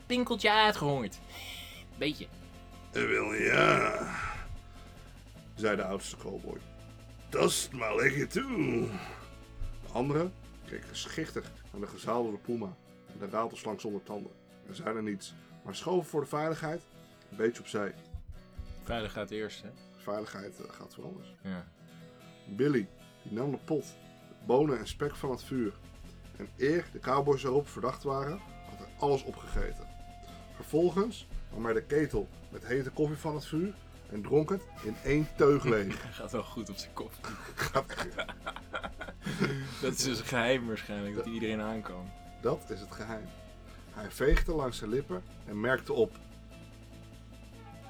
pinkeltje 0.06 0.52
uitgehongerd. 0.52 1.20
Beetje. 1.98 2.28
Wel 2.92 3.34
ja, 3.34 4.33
zei 5.56 5.76
de 5.76 5.84
oudste 5.84 6.18
cowboy. 6.18 6.58
Tast 7.30 7.72
maar 7.72 7.96
lekker 7.96 8.28
toe. 8.28 8.88
De 9.82 9.94
andere 9.94 10.30
keek 10.66 10.86
geschichtig 10.86 11.52
naar 11.72 11.82
de 11.82 11.88
gezadelde 11.88 12.38
puma 12.38 12.76
en 13.12 13.20
de 13.20 13.30
ratelslang 13.30 13.82
zonder 13.82 14.04
tanden. 14.04 14.32
Er 14.68 14.76
zeiden 14.76 15.04
niets, 15.04 15.34
maar 15.64 15.76
schoven 15.76 16.10
voor 16.10 16.22
de 16.22 16.28
veiligheid 16.28 16.82
een 17.30 17.38
beetje 17.38 17.62
opzij. 17.62 17.94
Veiligheid 18.84 19.32
eerst, 19.32 19.62
hè? 19.62 19.70
Veiligheid 19.98 20.60
eh, 20.60 20.72
gaat 20.72 20.94
voor 20.94 21.04
alles. 21.04 21.36
Ja. 21.42 21.66
Billy 22.46 22.88
die 23.24 23.34
nam 23.34 23.52
de 23.52 23.58
pot, 23.58 23.84
de 24.28 24.46
bonen 24.46 24.80
en 24.80 24.88
spek 24.88 25.16
van 25.16 25.32
het 25.32 25.44
vuur. 25.44 25.74
En 26.38 26.50
eer 26.58 26.86
de 26.92 27.00
cowboys 27.00 27.44
erop 27.44 27.68
verdacht 27.68 28.04
waren, 28.04 28.40
had 28.70 28.78
hij 28.78 28.88
alles 29.00 29.24
opgegeten. 29.24 29.88
Vervolgens 30.56 31.28
nam 31.54 31.66
hij 31.66 31.74
de 31.74 31.84
ketel 31.84 32.28
met 32.50 32.66
hete 32.66 32.90
koffie 32.90 33.18
van 33.18 33.36
het 33.36 33.46
vuur 33.46 33.74
en 34.12 34.22
dronk 34.22 34.50
het 34.50 34.62
in 34.84 34.96
één 35.04 35.28
teug 35.38 35.64
leeg. 35.64 36.02
Hij 36.02 36.12
gaat 36.12 36.32
wel 36.32 36.44
goed 36.44 36.70
op 36.70 36.78
zijn 36.78 36.94
kop. 36.94 37.12
Dat 39.82 39.94
is 39.94 40.04
dus 40.04 40.20
een 40.20 40.26
geheim 40.26 40.68
waarschijnlijk, 40.68 41.16
dat 41.16 41.26
iedereen 41.26 41.62
aankomt. 41.62 42.10
Dat 42.42 42.70
is 42.70 42.80
het 42.80 42.92
geheim. 42.92 43.26
Hij 43.92 44.12
veegde 44.12 44.54
langs 44.54 44.78
zijn 44.78 44.90
lippen 44.90 45.24
en 45.46 45.60
merkte 45.60 45.94
op. 45.94 46.20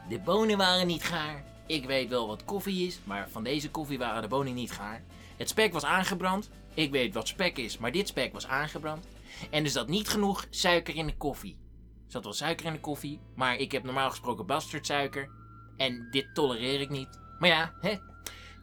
De 0.09 0.19
bonen 0.19 0.57
waren 0.57 0.87
niet 0.87 1.03
gaar. 1.03 1.43
Ik 1.65 1.85
weet 1.85 2.09
wel 2.09 2.27
wat 2.27 2.45
koffie 2.45 2.87
is, 2.87 2.99
maar 3.03 3.29
van 3.29 3.43
deze 3.43 3.71
koffie 3.71 3.97
waren 3.97 4.21
de 4.21 4.27
bonen 4.27 4.53
niet 4.53 4.71
gaar. 4.71 5.03
Het 5.37 5.49
spek 5.49 5.73
was 5.73 5.83
aangebrand. 5.83 6.49
Ik 6.73 6.91
weet 6.91 7.13
wat 7.13 7.27
spek 7.27 7.57
is, 7.57 7.77
maar 7.77 7.91
dit 7.91 8.07
spek 8.07 8.33
was 8.33 8.47
aangebrand. 8.47 9.05
En 9.49 9.63
er 9.63 9.69
zat 9.69 9.87
niet 9.87 10.09
genoeg 10.09 10.47
suiker 10.49 10.95
in 10.95 11.05
de 11.05 11.17
koffie. 11.17 11.57
Er 12.05 12.11
zat 12.11 12.23
wel 12.23 12.33
suiker 12.33 12.65
in 12.65 12.73
de 12.73 12.79
koffie, 12.79 13.19
maar 13.35 13.55
ik 13.55 13.71
heb 13.71 13.83
normaal 13.83 14.09
gesproken 14.09 14.45
bastardsuiker. 14.45 15.29
En 15.77 16.07
dit 16.11 16.35
tolereer 16.35 16.81
ik 16.81 16.89
niet. 16.89 17.19
Maar 17.39 17.49
ja, 17.49 17.73
hè. 17.81 17.97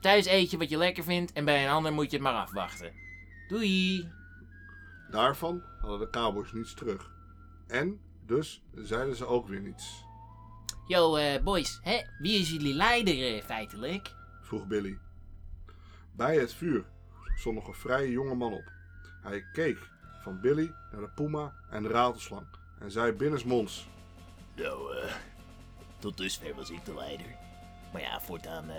Thuis 0.01 0.27
eet 0.27 0.51
je 0.51 0.59
wat 0.59 0.71
je 0.71 0.77
lekker 0.77 1.05
vindt 1.05 1.33
en 1.33 1.45
bij 1.45 1.65
een 1.65 1.71
ander 1.71 1.93
moet 1.93 2.11
je 2.11 2.17
het 2.17 2.27
maar 2.27 2.35
afwachten. 2.35 2.93
Doei! 3.49 4.09
Daarvan 5.11 5.63
hadden 5.81 5.99
de 5.99 6.11
cowboys 6.11 6.53
niets 6.53 6.75
terug. 6.75 7.11
En 7.67 8.01
dus 8.27 8.63
zeiden 8.75 9.17
ze 9.17 9.27
ook 9.27 9.49
weer 9.49 9.61
niets, 9.61 10.05
Yo, 10.91 11.17
eh, 11.17 11.43
boys, 11.43 11.79
hè? 11.83 12.01
Wie 12.19 12.41
is 12.41 12.51
jullie 12.51 12.75
leider 12.75 13.37
eh, 13.37 13.43
feitelijk? 13.43 14.15
vroeg 14.41 14.67
Billy. 14.67 14.99
Bij 16.13 16.37
het 16.37 16.55
vuur 16.55 16.85
stond 17.37 17.55
nog 17.55 17.69
een 17.69 17.75
vrije 17.75 18.11
jonge 18.11 18.35
man 18.35 18.53
op. 18.53 18.73
Hij 19.23 19.45
keek 19.53 19.79
van 20.23 20.41
Billy 20.41 20.73
naar 20.93 21.01
de 21.01 21.11
puma 21.15 21.55
en 21.71 21.83
de 21.83 21.89
ratelslang 21.89 22.47
en 22.79 22.91
zei 22.91 23.13
binnensmonds. 23.13 23.89
Nou, 24.57 24.97
eh, 24.97 25.15
tot 26.01 26.17
dusver 26.17 26.55
was 26.55 26.71
ik 26.71 26.85
de 26.85 26.95
leider. 26.95 27.27
Maar 27.93 28.03
ja, 28.03 28.21
voortaan 28.21 28.71
eh 28.71 28.77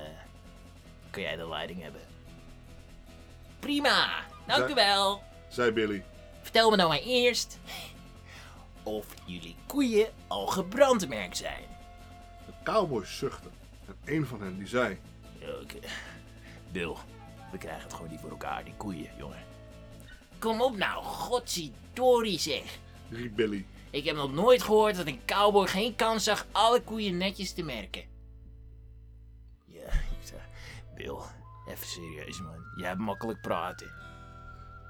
kan 1.09 1.21
jij 1.21 1.35
de 1.35 1.47
leiding 1.47 1.81
hebben. 1.81 2.01
Prima, 3.59 4.09
dank 4.47 4.59
Zij- 4.61 4.71
u 4.71 4.73
wel. 4.73 5.23
zei 5.49 5.71
Billy. 5.71 6.03
Vertel 6.41 6.69
me 6.69 6.75
nou 6.75 6.89
maar 6.89 6.99
eerst 6.99 7.59
of 8.83 9.05
jullie 9.25 9.55
koeien 9.67 10.07
al 10.27 10.47
gebrandmerkt 10.47 11.37
zijn. 11.37 11.63
De 12.45 12.53
cowboys 12.63 13.17
zuchtten 13.17 13.51
en 13.87 13.95
een 14.05 14.25
van 14.25 14.41
hen 14.41 14.57
die 14.57 14.67
zei... 14.67 14.99
Oké. 15.61 15.79
Bill, 16.71 16.95
we 17.51 17.57
krijgen 17.57 17.83
het 17.83 17.93
gewoon 17.93 18.09
niet 18.11 18.19
voor 18.19 18.29
elkaar, 18.29 18.63
die 18.63 18.73
koeien, 18.77 19.09
jongen. 19.17 19.43
Kom 20.39 20.61
op 20.61 20.77
nou, 20.77 21.03
godzidori 21.03 22.39
zeg. 22.39 22.77
riep 23.09 23.35
Billy. 23.35 23.65
Ik 23.91 24.05
heb 24.05 24.15
nog 24.15 24.33
nooit 24.33 24.63
gehoord 24.63 24.95
dat 24.95 25.07
een 25.07 25.25
cowboy 25.25 25.67
geen 25.67 25.95
kans 25.95 26.23
zag 26.23 26.45
alle 26.51 26.81
koeien 26.81 27.17
netjes 27.17 27.53
te 27.53 27.63
merken. 27.63 28.03
Ja, 29.65 29.91
Bill, 30.95 31.17
even 31.67 31.87
serieus 31.87 32.41
man. 32.41 32.63
Jij 32.75 32.87
hebt 32.87 32.99
makkelijk 32.99 33.41
praten. 33.41 33.91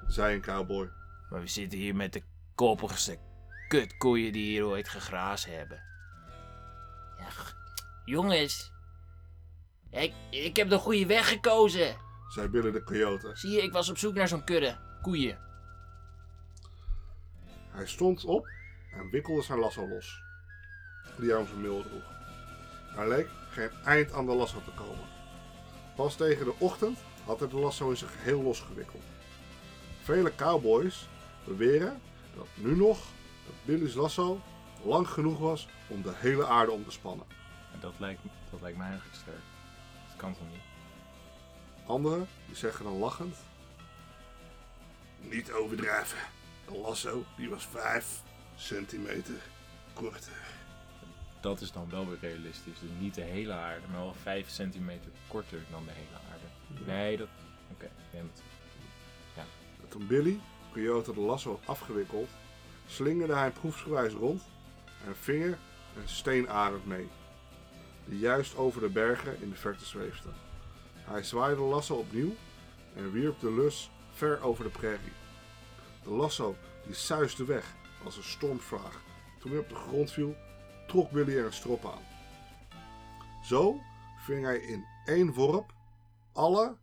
zei 0.08 0.36
een 0.36 0.41
cowboy. 0.41 0.89
Maar 1.29 1.41
we 1.41 1.48
zitten 1.48 1.79
hier 1.79 1.96
met 1.96 2.13
de 2.13 2.24
koppigste 2.55 3.20
kutkoeien 3.67 4.34
die 4.34 4.46
hier 4.46 4.65
ooit 4.65 4.89
gegraasd 4.89 5.46
hebben. 5.46 5.81
Ja, 7.17 7.27
jongens. 8.05 8.72
Ik, 9.89 10.13
ik 10.29 10.55
heb 10.55 10.70
de 10.70 10.77
goede 10.77 11.05
weg 11.05 11.27
gekozen. 11.29 11.96
zei 12.29 12.48
Billy 12.48 12.72
de 12.72 12.84
coyote. 12.84 13.31
Zie 13.34 13.50
je, 13.50 13.62
ik 13.62 13.72
was 13.72 13.89
op 13.89 13.98
zoek 13.98 14.13
naar 14.13 14.27
zo'n 14.27 14.43
kudde 14.43 14.77
koeien. 15.01 15.39
Hij 17.70 17.88
stond 17.88 18.25
op 18.25 18.48
en 18.91 19.10
wikkelde 19.10 19.41
zijn 19.41 19.60
lasso 19.60 19.88
los, 19.88 20.24
die 21.17 21.29
hij 21.29 21.39
om 21.39 21.48
zijn 21.48 21.62
middel 21.62 21.83
droeg. 21.83 22.03
Er 22.98 23.07
leek 23.07 23.29
geen 23.50 23.69
eind 23.86 24.13
aan 24.13 24.25
de 24.25 24.33
lasso 24.33 24.62
te 24.63 24.71
komen. 24.71 25.07
Pas 25.95 26.15
tegen 26.15 26.45
de 26.45 26.53
ochtend 26.57 27.00
had 27.25 27.39
hij 27.39 27.50
de 27.50 27.55
lasso 27.55 27.89
in 27.89 27.98
zijn 27.98 28.12
geheel 28.12 28.41
losgewikkeld. 28.41 29.03
Vele 30.03 30.36
cowboys 30.36 31.07
beweren 31.43 32.01
dat 32.36 32.48
nu 32.53 32.75
nog 32.75 32.98
dat 33.45 33.55
Billy's 33.65 33.93
lasso 33.93 34.41
lang 34.83 35.07
genoeg 35.07 35.39
was 35.39 35.67
om 35.88 36.01
de 36.01 36.13
hele 36.15 36.48
aarde 36.48 36.71
om 36.71 36.83
te 36.83 36.91
spannen. 36.91 37.25
En 37.74 37.79
dat 37.79 37.93
lijkt, 37.98 38.21
dat 38.51 38.62
lijkt 38.62 38.77
mij 38.77 38.88
eigenlijk 38.88 39.17
sterk. 39.17 39.43
Dat 40.07 40.15
kan 40.15 40.33
toch 40.33 40.50
niet? 40.51 40.62
Anderen 41.86 42.27
die 42.48 42.55
zeggen 42.55 42.86
dan 42.86 42.98
lachend: 42.98 43.36
Niet 45.19 45.51
overdrijven. 45.51 46.17
De 46.65 46.77
lasso 46.77 47.24
die 47.38 47.50
was 47.50 47.65
5 47.65 48.21
centimeter 48.61 49.41
korter. 49.93 50.49
dat 51.41 51.61
is 51.61 51.71
dan 51.71 51.89
wel 51.89 52.07
weer 52.07 52.17
realistisch. 52.21 52.79
Dus 52.79 52.89
niet 52.99 53.15
de 53.15 53.21
hele 53.21 53.53
aarde, 53.53 53.87
maar 53.91 53.99
wel 53.99 54.13
5 54.21 54.49
centimeter 54.49 55.11
korter 55.27 55.59
dan 55.71 55.85
de 55.85 55.91
hele 55.91 56.17
aarde. 56.31 56.91
Nee, 56.91 57.17
dat... 57.17 57.27
Oké, 57.71 57.89
neem 58.13 58.29
het. 58.33 58.43
Toen 59.87 60.07
Billy, 60.07 60.39
Coyote, 60.71 61.13
de 61.13 61.19
lasso 61.19 61.49
had 61.49 61.59
afgewikkeld, 61.65 62.29
slingerde 62.87 63.35
hij 63.35 63.51
proefsgewijs 63.51 64.13
rond 64.13 64.41
en 65.05 65.15
ving 65.15 65.43
er 65.43 65.57
een 65.97 66.09
steenarend 66.09 66.85
mee, 66.85 67.07
die 68.05 68.19
juist 68.19 68.55
over 68.55 68.81
de 68.81 68.89
bergen 68.89 69.41
in 69.41 69.49
de 69.49 69.55
verte 69.55 69.85
zweefde. 69.85 70.29
Hij 70.95 71.23
zwaaide 71.23 71.55
de 71.55 71.67
lasso 71.67 71.95
opnieuw 71.95 72.35
en 72.95 73.11
wierp 73.11 73.39
de 73.39 73.51
lus 73.53 73.89
ver 74.11 74.41
over 74.41 74.63
de 74.63 74.69
prairie. 74.69 75.13
De 76.03 76.09
lasso 76.09 76.55
die 76.85 76.95
suisde 76.95 77.45
weg 77.45 77.75
als 78.03 78.17
een 78.17 78.24
stormvraag. 78.24 79.01
Toen 79.39 79.51
hij 79.51 79.60
op 79.60 79.70
de 79.70 79.75
grond 79.75 80.12
viel, 80.12 80.36
trok 80.88 81.12
Billy 81.12 81.38
er 81.38 81.46
een 81.46 81.53
strop 81.53 81.86
aan. 81.86 82.03
Zo 83.43 83.79
ving 84.17 84.46
hij 84.46 84.60
in 84.60 84.86
één 85.05 85.34
worp 85.34 85.74
alle 86.31 86.77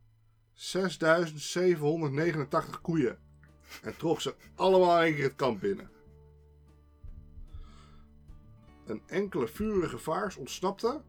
6789 0.52 2.80
koeien 2.80 3.18
en 3.82 3.96
trok 3.96 4.20
ze 4.20 4.34
allemaal 4.54 4.98
in 4.98 5.04
één 5.04 5.14
keer 5.14 5.24
het 5.24 5.34
kamp 5.36 5.60
binnen. 5.60 5.90
Een 8.86 9.02
enkele 9.06 9.48
vurige 9.48 9.98
vaars 9.98 10.36
ontsnapte 10.36 11.02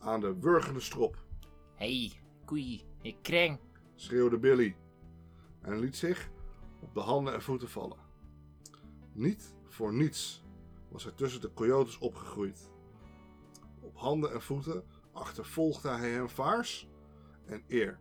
aan 0.00 0.20
de 0.20 0.38
wurgende 0.40 0.80
strop, 0.80 1.22
Hé, 1.74 1.98
hey, 1.98 2.12
koei, 2.44 2.84
ik 3.02 3.16
kreng. 3.22 3.58
schreeuwde 3.94 4.38
Billy 4.38 4.76
en 5.60 5.78
liet 5.78 5.96
zich 5.96 6.28
op 6.80 6.94
de 6.94 7.00
handen 7.00 7.34
en 7.34 7.42
voeten 7.42 7.68
vallen. 7.68 7.98
Niet 9.14 9.54
voor 9.64 9.94
niets 9.94 10.44
was 10.88 11.04
hij 11.04 11.12
tussen 11.12 11.40
de 11.40 11.52
coyotes 11.52 11.98
opgegroeid. 11.98 12.70
Op 13.80 13.96
handen 13.96 14.32
en 14.32 14.42
voeten 14.42 14.84
achtervolgde 15.12 15.88
hij 15.88 16.10
hem 16.10 16.28
vaars 16.28 16.88
en 17.46 17.62
eer. 17.68 17.98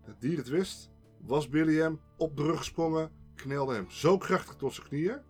Het 0.00 0.20
dier 0.20 0.36
het 0.36 0.48
wist, 0.48 0.90
was 1.20 1.48
Billy 1.48 1.80
hem 1.80 2.00
op 2.16 2.36
de 2.36 2.42
rug 2.42 2.58
gesprongen, 2.58 3.10
knelde 3.34 3.74
hem 3.74 3.90
zo 3.90 4.18
krachtig 4.18 4.54
tot 4.56 4.72
zijn 4.72 4.86
knieën, 4.86 5.20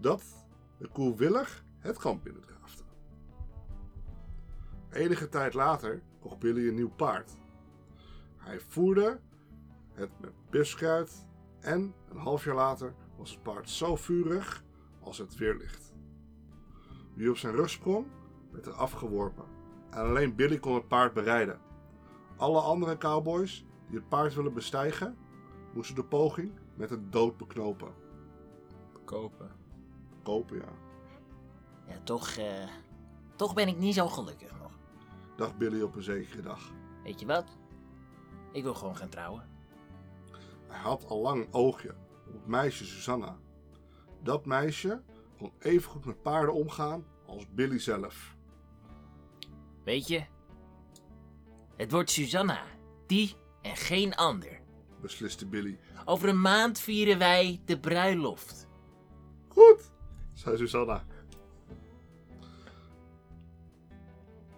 dat 0.00 0.22
de 0.78 0.88
koe 0.88 1.16
willig 1.16 1.64
het 1.78 1.98
kamp 1.98 2.24
binnendraafde. 2.24 2.82
Enige 4.90 5.28
tijd 5.28 5.54
later 5.54 6.02
kocht 6.20 6.38
Billy 6.38 6.68
een 6.68 6.74
nieuw 6.74 6.90
paard. 6.90 7.32
Hij 8.36 8.60
voerde 8.60 9.20
het 9.92 10.10
met 10.20 10.32
buskruid 10.50 11.26
en 11.60 11.94
een 12.10 12.16
half 12.18 12.44
jaar 12.44 12.54
later 12.54 12.94
was 13.22 13.30
het 13.30 13.42
paard 13.42 13.70
zo 13.70 13.96
vurig 13.96 14.64
als 15.00 15.18
het 15.18 15.36
weerlicht. 15.36 15.92
Wie 17.14 17.30
op 17.30 17.36
zijn 17.36 17.54
rug 17.54 17.70
sprong, 17.70 18.06
werd 18.50 18.66
er 18.66 18.72
afgeworpen. 18.72 19.44
En 19.90 19.98
alleen 19.98 20.34
Billy 20.34 20.58
kon 20.58 20.74
het 20.74 20.88
paard 20.88 21.12
berijden. 21.12 21.60
Alle 22.36 22.60
andere 22.60 22.98
cowboys 22.98 23.64
die 23.86 23.96
het 23.96 24.08
paard 24.08 24.34
willen 24.34 24.54
bestijgen, 24.54 25.16
moesten 25.74 25.94
de 25.94 26.04
poging 26.04 26.52
met 26.74 26.88
de 26.88 27.08
dood 27.08 27.36
beknopen. 27.36 27.94
Kopen. 29.04 29.50
Kopen, 30.22 30.56
ja. 30.56 30.72
Ja, 31.86 32.00
toch, 32.04 32.28
eh, 32.28 32.68
toch 33.36 33.54
ben 33.54 33.68
ik 33.68 33.78
niet 33.78 33.94
zo 33.94 34.08
gelukkig 34.08 34.58
nog. 34.60 34.72
Dacht 35.36 35.58
Billy 35.58 35.82
op 35.82 35.96
een 35.96 36.02
zekere 36.02 36.42
dag. 36.42 36.72
Weet 37.02 37.20
je 37.20 37.26
wat? 37.26 37.56
Ik 38.52 38.62
wil 38.62 38.74
gewoon 38.74 38.96
gaan 38.96 39.08
trouwen. 39.08 39.48
Hij 40.66 40.80
had 40.80 41.06
al 41.06 41.20
lang 41.20 41.44
een 41.44 41.52
oogje 41.52 41.94
op 42.32 42.38
het 42.38 42.46
meisje 42.46 42.84
Susanna. 42.84 43.38
Dat 44.22 44.46
meisje 44.46 45.02
kon 45.38 45.52
evengoed 45.58 46.04
met 46.04 46.22
paarden 46.22 46.54
omgaan 46.54 47.04
als 47.26 47.46
Billy 47.54 47.78
zelf. 47.78 48.36
Weet 49.84 50.08
je? 50.08 50.24
Het 51.76 51.92
wordt 51.92 52.10
Susanna. 52.10 52.62
Die 53.06 53.34
en 53.62 53.76
geen 53.76 54.14
ander. 54.14 54.60
besliste 55.00 55.46
Billy. 55.46 55.78
Over 56.04 56.28
een 56.28 56.40
maand 56.40 56.78
vieren 56.78 57.18
wij 57.18 57.60
de 57.64 57.80
bruiloft. 57.80 58.66
Goed, 59.48 59.90
zei 60.32 60.56
Susanna. 60.56 61.04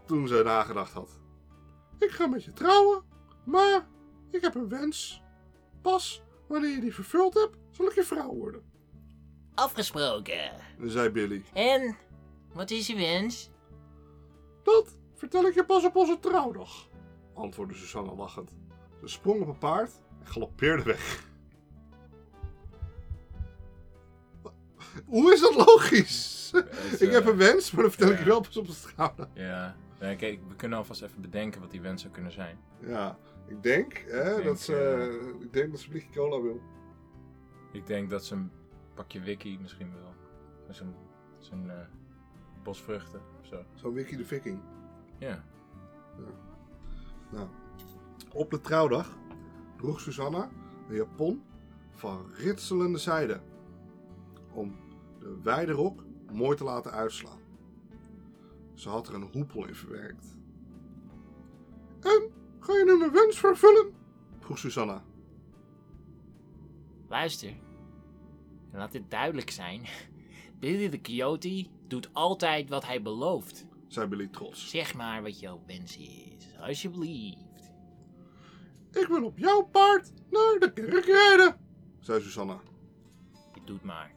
Toen 0.06 0.28
zij 0.28 0.42
nagedacht 0.42 0.92
had. 0.92 1.20
Ik 1.98 2.10
ga 2.10 2.26
met 2.26 2.44
je 2.44 2.52
trouwen, 2.52 3.02
maar 3.44 3.88
ik 4.30 4.40
heb 4.40 4.54
een 4.54 4.68
wens. 4.68 5.22
Pas 5.82 6.23
wanneer 6.48 6.70
je 6.70 6.80
die 6.80 6.94
vervuld 6.94 7.34
hebt, 7.34 7.56
zal 7.70 7.86
ik 7.86 7.94
je 7.94 8.04
vrouw 8.04 8.34
worden, 8.34 8.62
Afgesproken. 9.54 10.50
zei 10.84 11.10
Billy. 11.10 11.44
En? 11.52 11.96
Wat 12.52 12.70
is 12.70 12.86
je 12.86 12.96
wens? 12.96 13.50
Dat 14.62 14.96
vertel 15.14 15.46
ik 15.46 15.54
je 15.54 15.64
pas 15.64 15.84
op 15.84 15.96
onze 15.96 16.18
trouwdag, 16.20 16.88
antwoordde 17.34 17.74
Susanna 17.74 18.14
lachend. 18.14 18.50
Ze 19.00 19.08
sprong 19.08 19.40
op 19.42 19.48
een 19.48 19.58
paard 19.58 19.90
en 20.20 20.26
galoppeerde 20.26 20.82
weg. 20.82 21.22
Hoe 25.06 25.32
is 25.32 25.40
dat 25.40 25.54
logisch? 25.54 26.52
is, 26.92 27.00
ik 27.00 27.10
heb 27.10 27.22
eh, 27.22 27.28
een 27.28 27.36
wens, 27.36 27.70
maar 27.70 27.82
dat 27.82 27.92
vertel 27.92 28.10
ik 28.10 28.18
ja. 28.18 28.24
je 28.24 28.30
wel 28.30 28.40
pas 28.40 28.56
op 28.56 28.66
de 28.66 28.74
trouwdag. 28.94 29.28
Ja. 29.34 29.76
Nee, 30.00 30.16
kijk, 30.16 30.40
we 30.48 30.54
kunnen 30.54 30.78
alvast 30.78 31.02
even 31.02 31.20
bedenken 31.20 31.60
wat 31.60 31.70
die 31.70 31.80
wens 31.80 32.02
zou 32.02 32.14
kunnen 32.14 32.32
zijn. 32.32 32.58
Ja, 32.86 33.18
ik 33.46 33.62
denk, 33.62 33.96
hè, 33.96 34.24
denk, 34.24 34.44
dat 34.44 34.60
ze, 34.60 35.36
ik 35.40 35.52
denk 35.52 35.70
dat 35.70 35.80
ze 35.80 35.86
een 35.86 35.92
blikje 35.92 36.10
cola 36.12 36.40
wil. 36.40 36.60
Ik 37.72 37.86
denk 37.86 38.10
dat 38.10 38.24
ze 38.24 38.34
een 38.34 38.50
pakje 38.94 39.20
wiki 39.20 39.58
misschien. 39.60 39.92
Met 40.66 40.76
Zo'n 40.76 40.94
zo'n 41.38 41.70
eh, 41.70 41.86
bosvruchten 42.62 43.20
of 43.40 43.46
zo. 43.46 43.64
Zo'n 43.74 43.92
Wiki 43.92 44.16
de 44.16 44.24
Viking. 44.24 44.60
Ja. 45.18 45.44
Nou, 47.30 47.48
op 48.32 48.50
de 48.50 48.60
trouwdag 48.60 49.18
droeg 49.76 50.00
Susanna 50.00 50.50
een 50.88 50.94
japon 50.94 51.42
van 51.90 52.30
ritselende 52.34 52.98
zijde. 52.98 53.40
Om 54.52 54.76
de 55.18 55.38
wijde 55.42 55.72
rok 55.72 56.04
mooi 56.32 56.56
te 56.56 56.64
laten 56.64 56.92
uitslaan. 56.92 57.38
Ze 58.74 58.88
had 58.88 59.08
er 59.08 59.14
een 59.14 59.28
hoepel 59.32 59.66
in 59.66 59.74
verwerkt. 59.74 60.36
En, 62.00 62.30
ga 62.64 62.72
je 62.72 62.84
nu 62.84 62.98
mijn 62.98 63.12
wens 63.12 63.38
vervullen? 63.38 63.92
vroeg 64.40 64.58
Susanna. 64.58 65.04
Luister. 67.08 67.48
En 68.70 68.78
laat 68.78 68.92
dit 68.92 69.10
duidelijk 69.10 69.50
zijn. 69.50 69.86
Billy 70.60 70.88
de 70.88 71.00
Coyote 71.00 71.66
doet 71.88 72.14
altijd 72.14 72.68
wat 72.68 72.86
hij 72.86 73.02
belooft. 73.02 73.66
zei 73.88 74.06
Billy 74.06 74.26
trots. 74.26 74.70
Zeg 74.70 74.94
maar 74.94 75.22
wat 75.22 75.40
jouw 75.40 75.62
wens 75.66 75.96
is, 75.96 76.58
alsjeblieft. 76.60 77.72
Ik 78.90 79.06
wil 79.06 79.24
op 79.24 79.38
jouw 79.38 79.62
paard 79.62 80.12
naar 80.30 80.56
de 80.58 80.72
kerk 80.72 81.04
rijden, 81.04 81.56
zei 82.00 82.20
Susanna. 82.22 82.60
Je 83.54 83.60
doet 83.64 83.82
maar. 83.82 84.14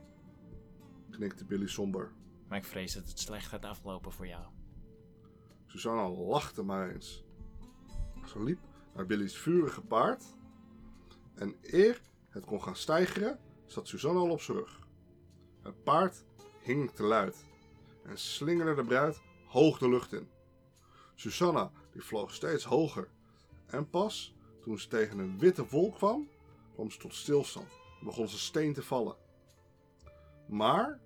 Knikte 1.09 1.45
Billy 1.45 1.67
somber. 1.67 2.11
Maar 2.47 2.57
ik 2.57 2.65
vrees 2.65 2.93
dat 2.93 3.07
het 3.07 3.19
slecht 3.19 3.47
gaat 3.47 3.65
aflopen 3.65 4.11
voor 4.11 4.27
jou. 4.27 4.45
Susanna 5.65 6.09
lachte 6.09 6.63
maar 6.63 6.89
eens. 6.89 7.23
Ze 8.27 8.43
liep 8.43 8.59
naar 8.95 9.05
Billy's 9.05 9.37
vurige 9.37 9.81
paard. 9.81 10.23
En 11.35 11.55
eer 11.61 12.01
het 12.29 12.45
kon 12.45 12.63
gaan 12.63 12.75
stijgeren, 12.75 13.39
zat 13.65 13.87
Susanna 13.87 14.19
al 14.19 14.29
op 14.29 14.41
zijn 14.41 14.57
rug. 14.57 14.79
Het 15.61 15.83
paard 15.83 16.23
hing 16.61 16.91
te 16.91 17.03
luid 17.03 17.45
en 18.03 18.17
slingerde 18.17 18.75
de 18.75 18.83
bruid 18.83 19.21
hoog 19.45 19.77
de 19.77 19.89
lucht 19.89 20.13
in. 20.13 20.29
Susanna 21.15 21.71
die 21.91 22.03
vloog 22.03 22.33
steeds 22.33 22.63
hoger. 22.63 23.09
En 23.65 23.89
pas 23.89 24.35
toen 24.61 24.79
ze 24.79 24.87
tegen 24.87 25.19
een 25.19 25.39
witte 25.39 25.67
wolk 25.69 25.95
kwam, 25.95 26.29
kwam 26.73 26.91
ze 26.91 26.99
tot 26.99 27.13
stilstand 27.13 27.69
en 27.99 28.05
begon 28.05 28.27
ze 28.27 28.37
steen 28.37 28.73
te 28.73 28.83
vallen. 28.83 29.15
Maar, 30.47 30.99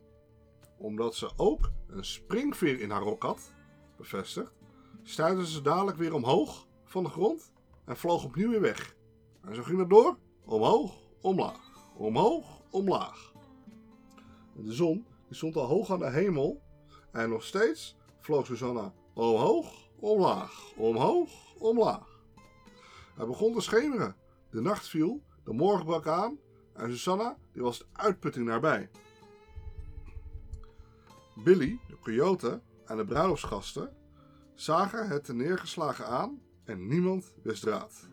omdat 0.77 1.15
ze 1.15 1.31
ook 1.35 1.71
een 1.87 2.05
springveer 2.05 2.79
in 2.79 2.89
haar 2.89 3.01
rok 3.01 3.23
had, 3.23 3.53
bevestigd, 3.97 4.53
stuitte 5.03 5.47
ze 5.47 5.61
dadelijk 5.61 5.97
weer 5.97 6.13
omhoog 6.13 6.67
van 6.91 7.03
de 7.03 7.09
grond 7.09 7.51
en 7.85 7.97
vloog 7.97 8.23
opnieuw 8.23 8.49
weer 8.49 8.61
weg. 8.61 8.95
En 9.41 9.55
zo 9.55 9.63
ging 9.63 9.79
het 9.79 9.89
door, 9.89 10.17
omhoog, 10.45 10.95
omlaag, 11.21 11.91
omhoog, 11.95 12.61
omlaag. 12.69 13.33
De 14.55 14.73
zon 14.73 15.05
stond 15.29 15.55
al 15.55 15.65
hoog 15.65 15.91
aan 15.91 15.99
de 15.99 16.09
hemel 16.09 16.61
en 17.11 17.29
nog 17.29 17.43
steeds 17.43 17.97
vloog 18.19 18.45
Susanna 18.45 18.93
omhoog, 19.13 19.89
omlaag, 19.99 20.73
omhoog, 20.75 21.55
omlaag. 21.57 22.19
Het 23.15 23.27
begon 23.27 23.53
te 23.53 23.61
schemeren, 23.61 24.15
de 24.49 24.61
nacht 24.61 24.87
viel, 24.87 25.21
de 25.43 25.53
morgen 25.53 25.85
brak 25.85 26.07
aan 26.07 26.39
en 26.73 26.89
Susanna 26.89 27.37
die 27.53 27.61
was 27.61 27.77
de 27.77 27.85
uitputting 27.91 28.45
nabij. 28.45 28.89
Billy, 31.43 31.79
de 31.87 31.99
coyote 31.99 32.61
en 32.85 32.97
de 32.97 33.05
bruiloftsgasten 33.05 33.95
zagen 34.55 35.07
het 35.07 35.33
neergeslagen 35.33 36.07
aan 36.07 36.41
en 36.63 36.87
niemand 36.87 37.33
wist 37.43 37.63
raad. 37.63 38.09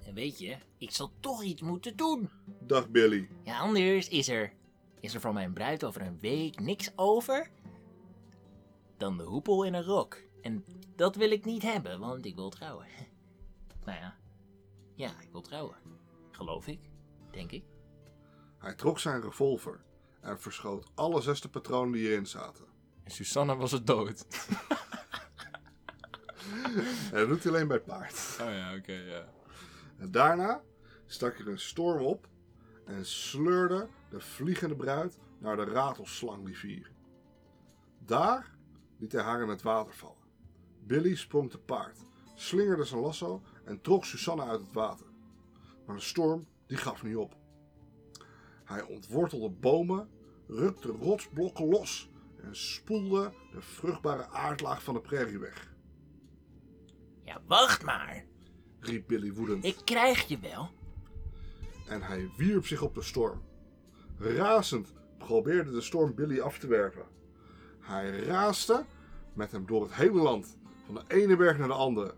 En 0.00 0.14
weet 0.14 0.38
je, 0.38 0.56
ik 0.78 0.90
zal 0.90 1.12
toch 1.20 1.42
iets 1.42 1.62
moeten 1.62 1.96
doen. 1.96 2.30
Dacht 2.60 2.90
Billy. 2.90 3.28
Ja, 3.42 3.58
anders 3.58 4.08
is 4.08 4.28
er... 4.28 4.52
Is 5.00 5.14
er 5.14 5.20
van 5.20 5.34
mijn 5.34 5.52
bruid 5.52 5.84
over 5.84 6.02
een 6.02 6.18
week 6.20 6.60
niks 6.60 6.92
over? 6.96 7.50
dan 9.02 9.16
de 9.16 9.22
hoepel 9.22 9.64
in 9.64 9.74
een 9.74 9.84
rok. 9.84 10.22
En 10.42 10.64
dat 10.96 11.16
wil 11.16 11.30
ik 11.30 11.44
niet 11.44 11.62
hebben, 11.62 12.00
want 12.00 12.26
ik 12.26 12.34
wil 12.34 12.50
trouwen. 12.50 12.86
Nou 13.84 13.98
ja, 13.98 14.16
ja, 14.94 15.20
ik 15.20 15.28
wil 15.32 15.40
trouwen. 15.40 15.76
Geloof 16.30 16.66
ik, 16.66 16.80
denk 17.30 17.50
ik. 17.50 17.64
Hij 18.58 18.74
trok 18.74 18.98
zijn 18.98 19.22
revolver 19.22 19.84
en 20.20 20.40
verschoot 20.40 20.90
alle 20.94 21.20
zesde 21.20 21.48
patronen 21.48 21.92
die 21.92 22.08
erin 22.08 22.26
zaten. 22.26 22.64
En 23.04 23.10
Susanna 23.10 23.56
was 23.56 23.72
het 23.72 23.86
dood. 23.86 24.26
En 27.12 27.18
dat 27.18 27.28
doet 27.28 27.42
hij 27.42 27.52
alleen 27.52 27.66
bij 27.68 27.76
het 27.76 27.86
paard. 27.86 28.38
Oh 28.40 28.50
ja, 28.50 28.74
oké, 28.76 28.92
ja. 28.92 29.24
En 29.98 30.10
daarna 30.10 30.62
stak 31.06 31.38
er 31.38 31.48
een 31.48 31.58
storm 31.58 32.02
op 32.02 32.28
en 32.84 33.06
sleurde 33.06 33.88
de 34.10 34.20
vliegende 34.20 34.76
bruid 34.76 35.18
naar 35.38 35.56
de 35.56 35.64
ratelslanglivier. 35.64 36.90
Daar 37.98 38.54
liet 38.98 39.12
hij 39.12 39.22
haar 39.22 39.42
in 39.42 39.48
het 39.48 39.62
water 39.62 39.94
vallen. 39.94 40.16
Billy 40.86 41.14
sprong 41.14 41.50
te 41.50 41.58
paard, 41.58 41.98
slingerde 42.34 42.84
zijn 42.84 43.00
lasso 43.00 43.42
en 43.64 43.80
trok 43.80 44.04
Susanna 44.04 44.44
uit 44.46 44.60
het 44.60 44.72
water. 44.72 45.06
Maar 45.86 45.96
de 45.96 46.02
storm 46.02 46.46
die 46.66 46.76
gaf 46.76 47.02
niet 47.02 47.16
op. 47.16 47.36
Hij 48.64 48.82
ontwortelde 48.82 49.50
bomen, 49.50 50.08
rukte 50.48 50.88
rotsblokken 50.88 51.68
los 51.68 52.10
en 52.42 52.56
spoelde 52.56 53.32
de 53.52 53.60
vruchtbare 53.60 54.28
aardlaag 54.28 54.82
van 54.82 54.94
de 54.94 55.00
prairie 55.00 55.38
weg, 55.38 55.71
Ja, 57.32 57.40
wacht 57.46 57.82
maar. 57.82 58.24
riep 58.80 59.06
Billy 59.06 59.32
woedend. 59.32 59.64
Ik 59.64 59.76
krijg 59.84 60.28
je 60.28 60.38
wel. 60.38 60.70
en 61.86 62.02
hij 62.02 62.30
wierp 62.36 62.66
zich 62.66 62.82
op 62.82 62.94
de 62.94 63.02
storm. 63.02 63.42
Razend 64.18 64.92
probeerde 65.18 65.70
de 65.70 65.80
storm 65.80 66.14
Billy 66.14 66.40
af 66.40 66.58
te 66.58 66.66
werpen. 66.66 67.04
Hij 67.80 68.10
raasde 68.10 68.84
met 69.32 69.52
hem 69.52 69.66
door 69.66 69.82
het 69.82 69.94
hele 69.94 70.22
land, 70.22 70.56
van 70.86 70.94
de 70.94 71.14
ene 71.14 71.36
berg 71.36 71.58
naar 71.58 71.68
de 71.68 71.74
andere. 71.74 72.14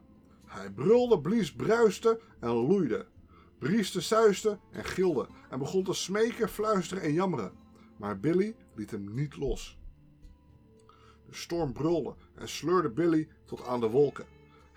Hij 0.46 0.70
brulde, 0.70 1.20
blies, 1.20 1.52
bruiste 1.52 2.20
en 2.40 2.50
loeide. 2.50 3.06
Brieste, 3.58 4.00
suisde 4.00 4.58
en 4.70 4.84
gilde 4.84 5.26
en 5.50 5.58
begon 5.58 5.84
te 5.84 5.92
smeken, 5.92 6.48
fluisteren 6.48 7.02
en 7.02 7.12
jammeren. 7.12 7.52
Maar 7.96 8.20
Billy 8.20 8.54
liet 8.74 8.90
hem 8.90 9.14
niet 9.14 9.36
los. 9.36 9.78
De 11.26 11.34
storm 11.34 11.72
brulde 11.72 12.14
en 12.34 12.48
sleurde 12.48 12.90
Billy 12.90 13.28
tot 13.44 13.66
aan 13.66 13.80
de 13.80 13.88
wolken. 13.88 14.33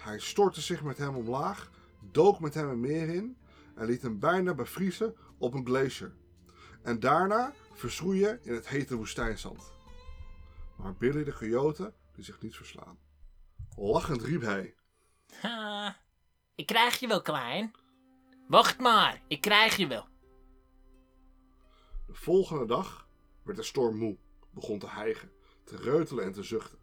Hij 0.07 0.19
stortte 0.19 0.61
zich 0.61 0.83
met 0.83 0.97
hem 0.97 1.15
omlaag, 1.15 1.71
dook 2.11 2.39
met 2.39 2.53
hem 2.53 2.69
een 2.69 2.79
meer 2.79 3.09
in 3.09 3.37
en 3.75 3.85
liet 3.85 4.01
hem 4.01 4.19
bijna 4.19 4.53
bevriezen 4.53 5.15
op 5.37 5.53
een 5.53 5.65
glacier. 5.65 6.15
En 6.83 6.99
daarna 6.99 7.53
verschroeien 7.73 8.43
in 8.43 8.53
het 8.53 8.67
hete 8.67 8.95
woestijnzand. 8.95 9.73
Maar 10.77 10.93
Billy 10.95 11.23
de 11.23 11.33
Coyote 11.33 11.93
liet 12.15 12.25
zich 12.25 12.41
niet 12.41 12.55
verslaan. 12.55 12.99
Lachend 13.75 14.21
riep 14.21 14.41
hij. 14.41 14.75
Ha, 15.41 15.97
ik 16.55 16.65
krijg 16.65 16.99
je 16.99 17.07
wel, 17.07 17.21
klein. 17.21 17.71
Wacht 18.47 18.79
maar, 18.79 19.21
ik 19.27 19.41
krijg 19.41 19.75
je 19.75 19.87
wel. 19.87 20.07
De 22.05 22.13
volgende 22.13 22.65
dag 22.65 23.07
werd 23.43 23.57
de 23.57 23.63
storm 23.63 23.97
moe, 23.97 24.17
begon 24.51 24.79
te 24.79 24.89
hijgen, 24.89 25.31
te 25.63 25.77
reutelen 25.77 26.23
en 26.23 26.31
te 26.31 26.43
zuchten. 26.43 26.79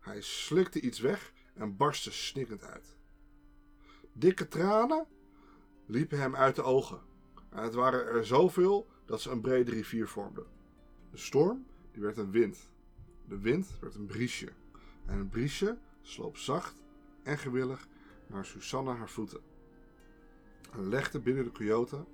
Hij 0.00 0.20
slikte 0.20 0.80
iets 0.80 0.98
weg 0.98 1.32
en 1.54 1.76
barstte 1.76 2.12
snikkend 2.12 2.64
uit. 2.64 2.96
Dikke 4.12 4.48
tranen 4.48 5.06
liepen 5.86 6.18
hem 6.18 6.36
uit 6.36 6.56
de 6.56 6.62
ogen. 6.62 7.00
En 7.48 7.62
het 7.62 7.74
waren 7.74 8.06
er 8.06 8.26
zoveel 8.26 8.86
dat 9.04 9.20
ze 9.20 9.30
een 9.30 9.40
brede 9.40 9.70
rivier 9.70 10.08
vormden. 10.08 10.46
De 11.10 11.16
storm 11.16 11.66
die 11.92 12.02
werd 12.02 12.16
een 12.16 12.30
wind. 12.30 12.70
De 13.28 13.38
wind 13.38 13.78
werd 13.80 13.94
een 13.94 14.06
briesje. 14.06 14.48
En 15.06 15.18
het 15.18 15.30
briesje 15.30 15.78
sloop 16.02 16.36
zacht 16.36 16.82
en 17.22 17.38
gewillig 17.38 17.88
naar 18.26 18.44
Susanna 18.44 18.94
haar 18.94 19.10
voeten. 19.10 19.40
En 20.72 20.88
legde 20.88 21.20
binnen 21.20 21.44
de 21.44 21.52
coyote 21.52 22.04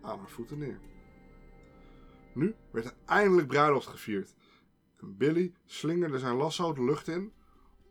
aan 0.00 0.18
haar 0.18 0.30
voeten 0.30 0.58
neer. 0.58 0.80
Nu 2.34 2.54
werd 2.70 2.86
er 2.86 2.94
eindelijk 3.04 3.48
bruiloft 3.48 3.86
gevierd. 3.86 4.34
En 4.96 5.16
Billy 5.16 5.54
slingerde 5.64 6.18
zijn 6.18 6.36
lasso 6.36 6.72
de 6.72 6.84
lucht 6.84 7.08
in, 7.08 7.32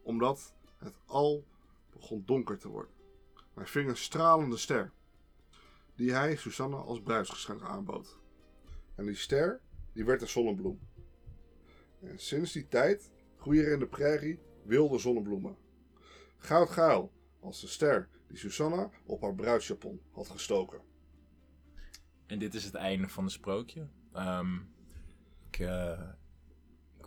omdat 0.03 0.53
het 0.77 0.95
al 1.05 1.45
begon 1.91 2.23
donker 2.25 2.57
te 2.57 2.67
worden. 2.67 2.91
Hij 3.53 3.65
ving 3.65 3.89
een 3.89 3.97
stralende 3.97 4.57
ster, 4.57 4.91
die 5.95 6.13
hij 6.13 6.35
Susanna 6.35 6.77
als 6.77 7.01
bruidsgeschenk 7.01 7.61
aanbood. 7.61 8.17
En 8.95 9.05
die 9.05 9.15
ster, 9.15 9.61
die 9.93 10.05
werd 10.05 10.21
een 10.21 10.27
zonnebloem. 10.27 10.79
En 11.99 12.19
sinds 12.19 12.51
die 12.51 12.67
tijd 12.67 13.09
groeien 13.37 13.65
er 13.65 13.71
in 13.71 13.79
de 13.79 13.87
prairie 13.87 14.39
wilde 14.63 14.99
zonnebloemen. 14.99 15.57
Goudgaal 16.37 17.11
als 17.39 17.61
de 17.61 17.67
ster 17.67 18.09
die 18.27 18.37
Susanna 18.37 18.89
op 19.05 19.21
haar 19.21 19.35
bruidsjapon 19.35 20.01
had 20.11 20.29
gestoken. 20.29 20.81
En 22.25 22.39
dit 22.39 22.53
is 22.53 22.63
het 22.63 22.73
einde 22.73 23.07
van 23.07 23.23
het 23.23 23.33
sprookje. 23.33 23.87
Ehm, 24.13 24.55
ik, 25.49 25.59
eh, 25.59 26.09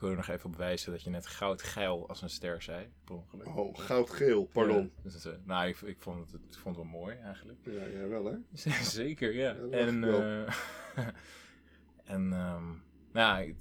wil 0.01 0.11
er 0.11 0.17
nog 0.17 0.29
even 0.29 0.51
op 0.51 0.57
wijzen 0.57 0.93
dat 0.93 1.03
je 1.03 1.11
net 1.11 1.27
goudgeil 1.27 2.09
als 2.09 2.23
een 2.23 2.31
ster 2.31 2.63
zei. 2.63 2.93
Per 3.05 3.15
ongeluk. 3.15 3.57
Oh, 3.57 3.79
goudgeel, 3.79 4.45
pardon. 4.45 4.93
Ja, 4.97 5.11
dus, 5.11 5.25
eh, 5.25 5.33
nou, 5.45 5.69
ik, 5.69 5.81
ik, 5.81 5.97
vond 6.01 6.31
het, 6.31 6.41
ik 6.51 6.59
vond 6.59 6.77
het 6.77 6.85
wel 6.85 7.01
mooi 7.01 7.17
eigenlijk. 7.17 7.59
Ja, 7.65 8.07
wel 8.09 8.25
hè? 8.25 8.37
Zeker, 8.83 9.35
ja. 9.35 9.55
En 9.71 10.05
eh, 10.05 10.55
en 12.15 12.33
ehm, 12.33 12.65
nou, 13.13 13.55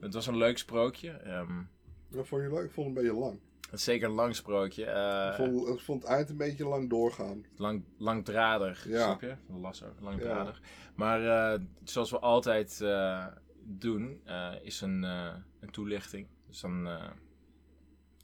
het 0.00 0.14
was 0.14 0.26
een 0.26 0.36
leuk 0.36 0.58
sprookje. 0.58 1.10
Ehm, 1.10 1.62
Dat 2.10 2.26
vond 2.26 2.42
je 2.42 2.48
leuk? 2.52 2.64
Ik 2.64 2.70
vond 2.70 2.86
het 2.88 2.96
een 2.96 3.02
beetje 3.02 3.18
lang. 3.20 3.40
het 3.70 3.72
is 3.78 3.84
zeker 3.84 4.08
een 4.08 4.14
lang 4.14 4.34
sprookje. 4.36 4.84
eh, 4.84 5.28
ik, 5.30 5.34
vond, 5.34 5.68
ik 5.68 5.80
vond 5.80 6.02
het 6.02 6.10
eind 6.12 6.30
een 6.30 6.36
beetje 6.36 6.66
lang 6.66 6.90
doorgaan. 6.90 7.44
lang, 7.56 7.84
langdradig, 7.98 8.88
Ja. 8.88 9.02
snap 9.04 9.20
je? 9.20 9.34
Lasso, 9.60 9.86
langdradig. 10.00 10.60
Maar 10.94 11.52
eh, 11.54 11.60
zoals 11.84 12.10
we 12.10 12.18
altijd 12.18 12.80
eh, 12.80 13.26
doen, 13.66 14.20
eh, 14.24 14.54
is 14.62 14.80
een, 14.80 15.04
eh, 15.04 15.34
een 15.60 15.70
toelichting. 15.70 16.28
Dus 16.46 16.60
dan 16.60 16.86
eh, 16.86 17.10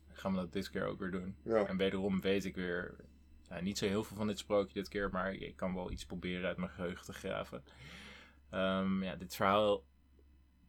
gaan 0.08 0.32
we 0.32 0.38
dat 0.38 0.52
dit 0.52 0.70
keer 0.70 0.86
ook 0.86 0.98
weer 0.98 1.10
doen. 1.10 1.36
Ja. 1.44 1.66
En 1.66 1.76
wederom 1.76 2.20
weet 2.20 2.44
ik 2.44 2.54
weer 2.54 2.96
niet 3.60 3.78
zo 3.78 3.86
heel 3.86 4.04
veel 4.04 4.16
van 4.16 4.26
dit 4.26 4.38
sprookje 4.38 4.74
dit 4.74 4.88
keer, 4.88 5.10
maar 5.10 5.34
ik 5.34 5.56
kan 5.56 5.74
wel 5.74 5.90
iets 5.90 6.06
proberen 6.06 6.48
uit 6.48 6.56
mijn 6.56 6.70
geheugen 6.70 7.04
te 7.04 7.12
graven. 7.12 7.64
Ehm, 8.50 9.02
ja, 9.02 9.16
dit 9.16 9.34
verhaal 9.34 9.84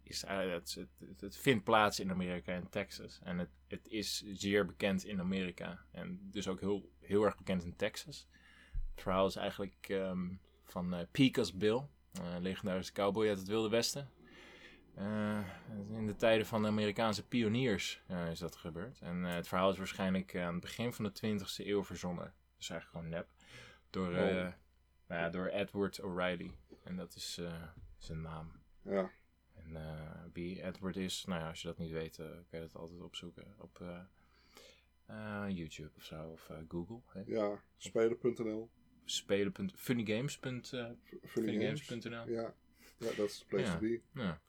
is, 0.04 0.26
het, 0.28 0.86
het, 1.20 1.38
vindt 1.38 1.64
plaats 1.64 2.00
in 2.00 2.12
Amerika, 2.12 2.54
in 2.54 2.70
Texas. 2.70 3.20
En 3.24 3.38
het, 3.38 3.50
het 3.68 3.88
is 3.88 4.24
zeer 4.34 4.66
bekend 4.66 5.06
in 5.06 5.20
Amerika. 5.20 5.86
En 5.92 6.20
dus 6.32 6.48
ook 6.48 6.60
heel, 6.60 6.90
heel 7.00 7.24
erg 7.24 7.38
bekend 7.38 7.64
in 7.64 7.76
Texas. 7.76 8.28
Het 8.92 9.02
verhaal 9.02 9.28
is 9.28 9.36
eigenlijk 9.36 9.86
ehm, 9.90 10.30
van 10.64 11.08
Pecos 11.12 11.54
Bill, 11.54 11.88
een 12.12 12.42
legendarische 12.42 12.94
cowboy 12.94 13.28
uit 13.28 13.38
het 13.38 13.48
Wilde 13.48 13.70
Westen. 13.70 14.10
Eh, 14.96 15.40
in 15.90 16.06
de 16.08 16.16
tijden 16.16 16.46
van 16.46 16.62
de 16.62 16.68
Amerikaanse 16.68 17.28
pioniers 17.28 18.02
eh, 18.08 18.32
is 18.32 18.40
dat 18.40 18.56
gebeurd. 18.56 19.00
En 19.02 19.26
eh, 19.26 19.34
het 19.34 19.48
verhaal 19.48 19.72
is 19.72 19.78
waarschijnlijk 19.78 20.36
aan 20.36 20.52
het 20.54 20.62
begin 20.62 20.94
van 20.94 21.06
de 21.06 21.12
20e 21.40 21.66
eeuw 21.66 21.84
verzonnen. 21.84 22.34
Dus 22.58 22.70
eigenlijk 22.70 23.00
gewoon 23.06 23.10
nep. 23.20 23.28
Door, 23.90 24.08
Oh. 24.08 24.14
nou 25.08 25.22
ja, 25.22 25.30
door 25.30 25.48
Edward 25.48 26.02
O'Reilly. 26.02 26.52
En 26.84 26.96
dat 26.96 27.16
is 27.16 27.42
zijn 27.98 28.22
naam. 28.22 28.52
Ja. 28.82 29.10
En 29.54 29.78
wie 30.34 30.64
Edward 30.64 30.96
is, 30.96 31.26
nou 31.26 31.42
ja, 31.42 31.50
als 31.50 31.62
je 31.62 31.68
dat 31.68 31.78
niet 31.78 31.92
weet, 31.92 32.16
kan 32.16 32.60
je 32.60 32.60
dat 32.60 32.76
altijd 32.76 33.02
opzoeken 33.02 33.56
op 33.58 33.84
YouTube 35.50 35.92
of 35.98 36.04
zo, 36.04 36.30
of 36.30 36.50
Google. 36.68 37.00
Hè? 37.08 37.22
Ja. 37.26 37.62
Spelen.nl. 37.78 38.70
Spelen. 39.06 39.54
Funnygames. 39.76 40.40
eh, 40.40 40.86
funnygames.nl. 41.24 42.28
Ja. 42.30 42.54
Ja, 42.98 43.12
dat 43.16 43.30
is 43.30 43.40
de 43.40 43.46
place 43.48 43.66
Ja. 43.66 43.74
to 43.74 43.80
be. 43.80 44.02
Ja. 44.14 44.42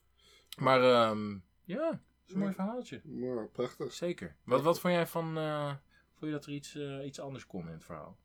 Maar 0.58 0.82
ehm, 0.82 1.38
ja, 1.64 1.90
dat 1.90 1.98
is 2.26 2.32
een 2.32 2.38
mooi 2.38 2.54
verhaaltje. 2.54 3.00
Maar 3.04 3.48
prachtig. 3.48 3.92
Zeker. 3.92 4.36
Wat, 4.44 4.62
wat 4.62 4.80
vond 4.80 4.94
jij 4.94 5.06
van, 5.06 5.36
eh, 5.38 5.68
vond 6.14 6.20
je 6.20 6.30
dat 6.30 6.46
er 6.46 6.52
iets, 6.52 6.74
eh, 6.74 7.06
iets 7.06 7.20
anders 7.20 7.46
kon 7.46 7.66
in 7.66 7.72
het 7.72 7.84
verhaal? 7.84 8.18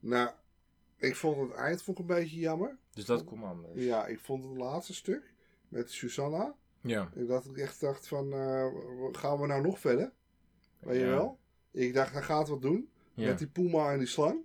Nou, 0.00 0.30
ik 0.96 1.16
vond 1.16 1.36
het 1.50 1.58
eind 1.58 1.82
vond 1.82 1.98
ik 1.98 2.08
een 2.08 2.14
beetje 2.14 2.36
jammer. 2.36 2.78
Dus 2.90 3.04
dat 3.04 3.24
kon 3.24 3.44
anders. 3.44 3.84
Ja, 3.84 4.06
ik 4.06 4.20
vond 4.20 4.44
het 4.44 4.56
laatste 4.56 4.94
stuk 4.94 5.34
met 5.68 5.90
Susanna. 5.90 6.54
Ja. 6.80 7.10
Ik 7.14 7.28
dat 7.28 7.46
ik 7.46 7.56
echt 7.56 7.80
dacht 7.80 8.08
van, 8.08 8.32
eh, 8.32 8.66
gaan 9.12 9.40
we 9.40 9.46
nou 9.46 9.62
nog 9.62 9.80
verder? 9.80 10.12
Weet 10.78 11.00
je 11.00 11.06
wel? 11.06 11.38
Ik 11.70 11.94
dacht, 11.94 12.12
hij 12.12 12.22
gaat 12.22 12.48
wat 12.48 12.62
doen. 12.62 12.90
Ja, 13.14 13.26
Met 13.26 13.38
die 13.38 13.48
puma 13.48 13.92
en 13.92 13.98
die 13.98 14.06
slang. 14.06 14.44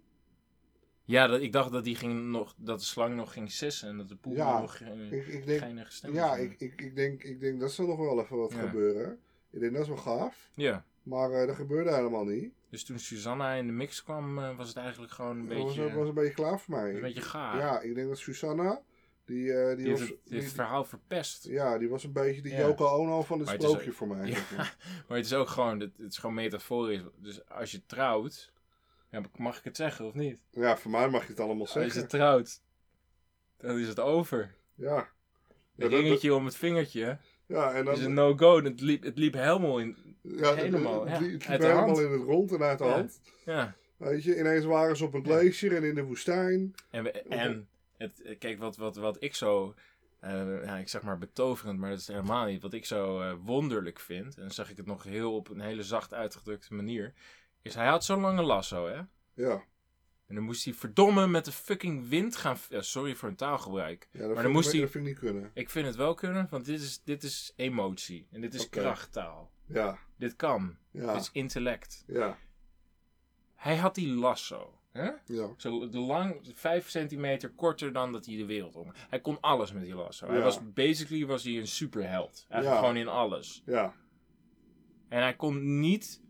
Ja 1.05 1.27
dat, 1.27 1.41
ik 1.41 1.51
dacht 1.51 1.71
dat, 1.71 1.83
die 1.83 1.95
ging 1.95 2.23
nog, 2.25 2.53
dat 2.57 2.79
de 2.79 2.85
slang 2.85 3.15
nog 3.15 3.33
ging 3.33 3.51
sissen 3.51 3.89
en 3.89 3.97
dat 3.97 4.07
de 4.09 4.15
poep 4.15 4.35
Ja, 4.35 4.59
nog 4.61 4.77
geen 4.77 5.13
Ik, 5.13 5.27
ik 5.27 5.45
denk, 5.45 5.59
geinige 5.59 5.91
stem 5.91 6.13
ja, 6.13 6.35
ik, 6.35 6.55
ik, 6.59 6.81
ik, 6.81 6.95
denk, 6.95 7.23
ik 7.23 7.39
denk 7.39 7.59
dat 7.59 7.71
zal 7.71 7.87
nog 7.87 7.97
wel 7.97 8.19
even 8.21 8.37
wat 8.37 8.51
Ja. 8.51 8.59
gebeuren. 8.59 9.19
Ik 9.51 9.59
denk 9.59 9.73
dat 9.73 9.81
is 9.81 9.87
wel 9.87 9.97
gaaf. 9.97 10.49
Ja. 10.53 10.85
Maar 11.03 11.31
eh, 11.31 11.47
dat 11.47 11.55
gebeurde 11.55 11.93
helemaal 11.95 12.25
niet. 12.25 12.53
Dus 12.69 12.83
toen 12.83 12.99
Susanna 12.99 13.53
in 13.53 13.67
de 13.67 13.73
mix 13.73 14.03
kwam, 14.03 14.39
eh, 14.39 14.57
was 14.57 14.67
het 14.67 14.77
eigenlijk 14.77 15.11
gewoon 15.11 15.37
een 15.39 15.47
Dat 15.47 15.57
was, 15.57 15.75
beetje, 15.75 15.93
was 15.95 16.07
een 16.07 16.13
beetje 16.13 16.33
klaar 16.33 16.59
voor 16.59 16.75
mij. 16.75 16.95
een 16.95 17.01
beetje 17.01 17.21
gaar. 17.21 17.57
Ja, 17.57 17.79
ik 17.81 17.95
denk 17.95 18.07
dat 18.07 18.17
Susanna 18.17 18.81
Die, 19.25 19.53
eh, 19.53 19.67
die, 19.67 19.75
Die 19.75 19.87
heeft 19.87 19.99
was, 19.99 20.09
het, 20.09 20.17
die- 20.23 20.41
verhaal 20.41 20.83
verpest. 20.83 21.45
ja, 21.47 21.77
die 21.77 21.89
was 21.89 22.03
een 22.03 22.11
beetje 22.11 22.41
de 22.41 22.49
Ja. 22.49 22.59
Yoko 22.59 22.85
Ono 22.87 23.21
van 23.21 23.37
het 23.37 23.45
Maar 23.45 23.55
het 23.55 23.63
is 23.63 23.69
sprookje 23.69 23.89
ook- 23.89 23.95
voor 23.95 24.07
mij. 24.07 24.29
Ja, 24.29 24.37
maar 25.07 25.17
het 25.17 25.25
is 25.25 25.33
ook 25.33 25.47
gewoon, 25.47 25.79
het, 25.79 25.91
het 25.97 26.11
is 26.11 26.17
gewoon 26.17 26.35
metaforisch. 26.35 27.01
Dus 27.21 27.49
als 27.49 27.71
je 27.71 27.81
trouwt, 27.85 28.51
ja, 29.21 29.29
mag 29.35 29.57
ik 29.57 29.63
het 29.63 29.75
zeggen 29.75 30.05
of 30.05 30.13
niet? 30.13 30.39
ja, 30.51 30.77
voor 30.77 30.91
mij 30.91 31.09
mag 31.09 31.21
je 31.23 31.27
het 31.29 31.39
allemaal 31.39 31.61
Als 31.65 31.73
je 31.73 31.79
zeggen. 31.79 32.07
trouwt, 32.07 32.61
dan 33.57 33.79
is 33.79 33.87
het 33.87 33.99
over. 33.99 34.55
Ja. 34.75 35.07
Dat- 35.75 35.89
ringetje 35.89 36.33
om 36.33 36.45
het 36.45 36.55
vingertje 36.55 37.17
Ja, 37.47 37.73
en 37.73 37.85
dan, 37.85 37.93
is 37.93 38.03
een 38.03 38.13
no-go. 38.13 38.63
Het 38.63 38.81
liep, 38.81 39.03
het 39.03 39.17
liep 39.17 39.33
helemaal 39.33 39.79
in. 39.79 40.17
ja, 40.21 40.49
het- 40.49 40.55
helemaal, 40.55 41.05
Het, 41.05 41.09
ja, 41.19 41.19
liep- 41.25 41.31
het 41.41 41.47
liep 41.49 41.61
helemaal 41.61 41.99
in 42.01 42.11
het 42.11 42.21
rond 42.23 42.51
en 42.51 42.61
uit 42.61 42.77
de 42.77 42.83
hand. 42.83 43.21
Ja. 43.45 43.75
Weet 43.97 44.23
je, 44.23 44.37
ineens 44.39 44.65
waren 44.65 44.97
ze 44.97 45.05
op 45.05 45.13
een 45.13 45.23
glacier 45.25 45.75
en 45.75 45.83
in 45.83 45.95
de 45.95 46.03
woestijn. 46.03 46.73
En, 46.89 47.03
we- 47.03 47.11
en 47.11 47.67
het, 47.97 48.35
kijk, 48.39 48.59
wat, 48.59 48.77
wat, 48.77 48.95
wat 48.95 49.17
ik 49.23 49.35
zo, 49.35 49.73
eh, 50.19 50.63
ja, 50.63 50.77
ik 50.77 50.89
zeg 50.89 51.01
maar 51.01 51.17
betoverend, 51.17 51.79
maar 51.79 51.89
dat 51.89 51.99
is 51.99 52.07
helemaal 52.07 52.45
niet. 52.45 52.61
Wat 52.61 52.73
ik 52.73 52.85
zo 52.85 53.21
eh, 53.21 53.33
wonderlijk 53.43 53.99
vind, 53.99 54.35
en 54.35 54.41
dan 54.41 54.51
zeg 54.51 54.69
ik 54.71 54.77
het 54.77 54.85
nog 54.85 55.03
heel 55.03 55.35
op 55.35 55.49
een 55.49 55.61
hele 55.61 55.83
zacht 55.83 56.13
uitgedrukte 56.13 56.73
manier, 56.73 57.13
is 57.65 57.75
hij 57.75 57.87
had 57.87 58.05
zo'n 58.05 58.21
lange 58.21 58.41
lasso, 58.41 58.87
hè? 58.87 59.01
Ja. 59.33 59.63
En 60.27 60.35
dan 60.35 60.43
moest 60.43 60.65
hij 60.65 60.73
verdomme 60.73 61.27
met 61.27 61.45
de 61.45 61.51
fucking 61.51 62.07
wind 62.09 62.35
gaan. 62.35 62.57
ja, 62.69 62.81
sorry 62.81 63.15
voor 63.15 63.29
een 63.29 63.35
taalgebruik. 63.35 64.07
ja 64.11 64.27
dat, 64.27 64.35
dan 64.35 64.51
moest 64.51 64.65
ik, 64.67 64.71
hij- 64.73 64.81
dat 64.81 64.91
vind 64.91 65.05
ik 65.05 65.09
niet 65.11 65.19
kunnen. 65.19 65.51
Ik 65.53 65.69
vind 65.69 65.85
het 65.87 65.95
wel 65.95 66.13
kunnen, 66.13 66.47
want 66.49 66.65
dit 66.65 66.81
is, 66.81 67.01
dit 67.03 67.23
is 67.23 67.53
emotie. 67.55 68.27
En 68.31 68.41
dit 68.41 68.53
is 68.53 68.65
Oké. 68.65 68.79
krachttaal. 68.79 69.51
Ja. 69.65 69.97
Dit 70.17 70.35
kan. 70.35 70.77
Ja. 70.91 71.13
Dit 71.13 71.21
is 71.21 71.29
intellect. 71.31 72.03
Ja. 72.07 72.37
Hij 73.55 73.75
had 73.77 73.95
die 73.95 74.07
lasso. 74.07 74.79
Hè? 74.91 75.11
Ja. 75.25 75.49
Zo 75.57 75.89
de 75.89 75.97
lang, 75.99 76.51
vijf 76.53 76.89
centimeter 76.89 77.49
korter 77.49 77.93
dan 77.93 78.11
dat 78.11 78.25
hij 78.25 78.35
de 78.35 78.45
wereld 78.45 78.75
om. 78.75 78.91
Hij 79.09 79.19
kon 79.21 79.39
alles 79.41 79.71
met 79.73 79.83
die 79.83 79.95
lasso. 79.95 80.27
Hij 80.27 80.41
was, 80.41 80.59
basically 80.73 81.25
was 81.25 81.43
hij 81.43 81.57
een 81.57 81.67
superheld. 81.67 82.45
Eigenlijk 82.49 82.81
Ja. 82.81 82.87
gewoon 82.87 83.01
in 83.01 83.07
alles. 83.07 83.61
Ja. 83.65 83.93
En 85.09 85.21
hij 85.21 85.35
kon 85.35 85.79
niet 85.79 86.21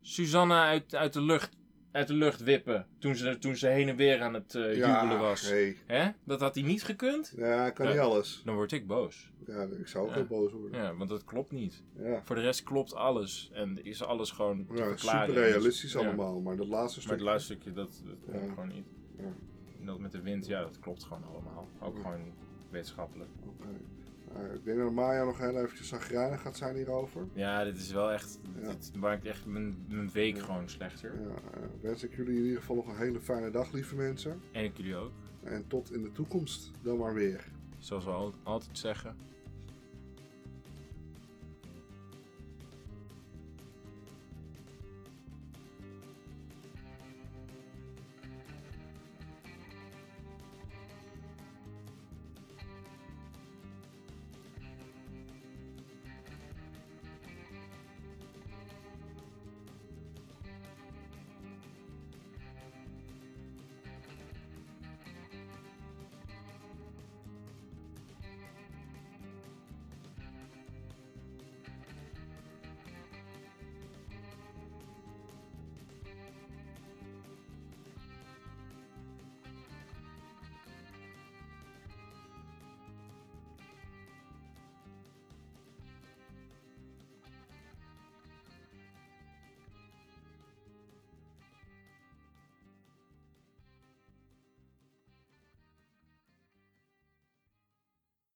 Susanna 0.00 0.66
uit, 0.66 0.94
uit, 0.94 1.12
de, 1.12 1.22
lucht, 1.22 1.56
uit 1.92 2.06
de 2.06 2.14
lucht 2.14 2.42
wippen 2.42 2.86
toen 2.98 3.14
ze, 3.16 3.38
toen 3.38 3.56
ze 3.56 3.66
heen 3.66 3.88
en 3.88 3.96
weer 3.96 4.20
aan 4.22 4.34
het 4.34 4.54
eh, 4.54 4.76
ja. 4.76 5.00
jubelen 5.00 5.20
was. 5.20 5.50
Nee. 5.50 5.76
Hè? 5.86 6.10
Dat 6.24 6.40
had 6.40 6.54
hij 6.54 6.64
niet 6.64 6.82
gekund. 6.82 7.32
Ja, 7.36 7.66
ik 7.66 7.74
kan 7.74 7.88
niet 7.88 7.98
alles. 7.98 8.42
Dan 8.44 8.54
word 8.54 8.72
ik 8.72 8.86
boos. 8.86 9.30
Ja, 9.46 9.62
ik 9.62 9.86
zou 9.88 10.04
ook 10.04 10.10
Ja. 10.10 10.16
heel 10.16 10.26
boos 10.26 10.52
worden. 10.52 10.80
Ja, 10.82 10.94
want 10.96 11.10
dat 11.10 11.24
klopt 11.24 11.50
niet. 11.50 11.82
Ja. 11.98 12.20
Voor 12.24 12.36
de 12.36 12.42
rest 12.42 12.62
klopt 12.62 12.94
alles. 12.94 13.50
En 13.52 13.84
is 13.84 14.02
alles 14.02 14.30
gewoon 14.30 14.66
te 14.66 14.74
Ja, 14.74 14.96
super 14.96 15.34
realistisch 15.34 15.96
allemaal, 15.96 16.40
maar 16.40 16.56
dat 16.56 16.68
laatste 16.68 16.98
Maar 16.98 17.06
stuk. 17.06 17.10
het 17.18 17.20
laatste 17.20 17.52
stukje, 17.52 17.72
dat, 17.72 18.02
dat 18.06 18.16
klopt 18.30 18.48
gewoon 18.48 18.68
niet. 18.68 18.86
Ja. 19.18 19.32
En 19.80 19.86
dat 19.86 19.98
met 19.98 20.12
de 20.12 20.20
wind, 20.20 20.46
ja, 20.46 20.60
dat 20.60 20.78
klopt 20.78 21.04
gewoon 21.04 21.24
allemaal. 21.24 21.68
Ook 21.80 21.96
gewoon 21.96 22.32
wetenschappelijk. 22.70 23.30
Oké. 23.46 23.68
Nou, 24.34 24.54
ik 24.54 24.64
denk 24.64 24.78
dat 24.78 24.92
Maya 24.92 25.24
nog 25.24 25.38
heel 25.38 25.56
eventjes 25.60 25.88
zagrijnig 25.88 26.40
gaat 26.40 26.56
zijn 26.56 26.76
hierover. 26.76 27.26
Ja, 27.32 27.64
dit 27.64 27.76
is 27.76 27.92
wel 27.92 28.12
echt. 28.12 28.38
Ja. 28.62 28.68
Dit 28.68 28.96
maakt 28.96 29.24
echt 29.24 29.46
mijn, 29.46 29.84
mijn 29.88 30.10
week 30.12 30.36
Ja. 30.36 30.42
gewoon 30.42 30.68
slechter. 30.68 31.14
Ja, 31.20 31.34
eh, 31.60 31.62
wens 31.80 32.02
ik 32.04 32.16
jullie 32.16 32.36
in 32.36 32.42
ieder 32.44 32.58
geval 32.60 32.76
nog 32.76 32.86
een 32.88 32.96
hele 32.96 33.20
fijne 33.20 33.50
dag, 33.50 33.72
lieve 33.72 33.94
mensen. 33.94 34.40
En 34.52 34.64
ik 34.64 34.76
jullie 34.76 34.96
ook. 34.96 35.12
En 35.42 35.66
tot 35.66 35.92
in 35.92 36.02
de 36.02 36.12
toekomst 36.12 36.70
dan 36.82 36.98
maar 36.98 37.14
weer. 37.14 37.44
Zoals 37.78 38.04
we 38.04 38.10
al- 38.10 38.34
altijd 38.42 38.78
zeggen. 38.78 39.16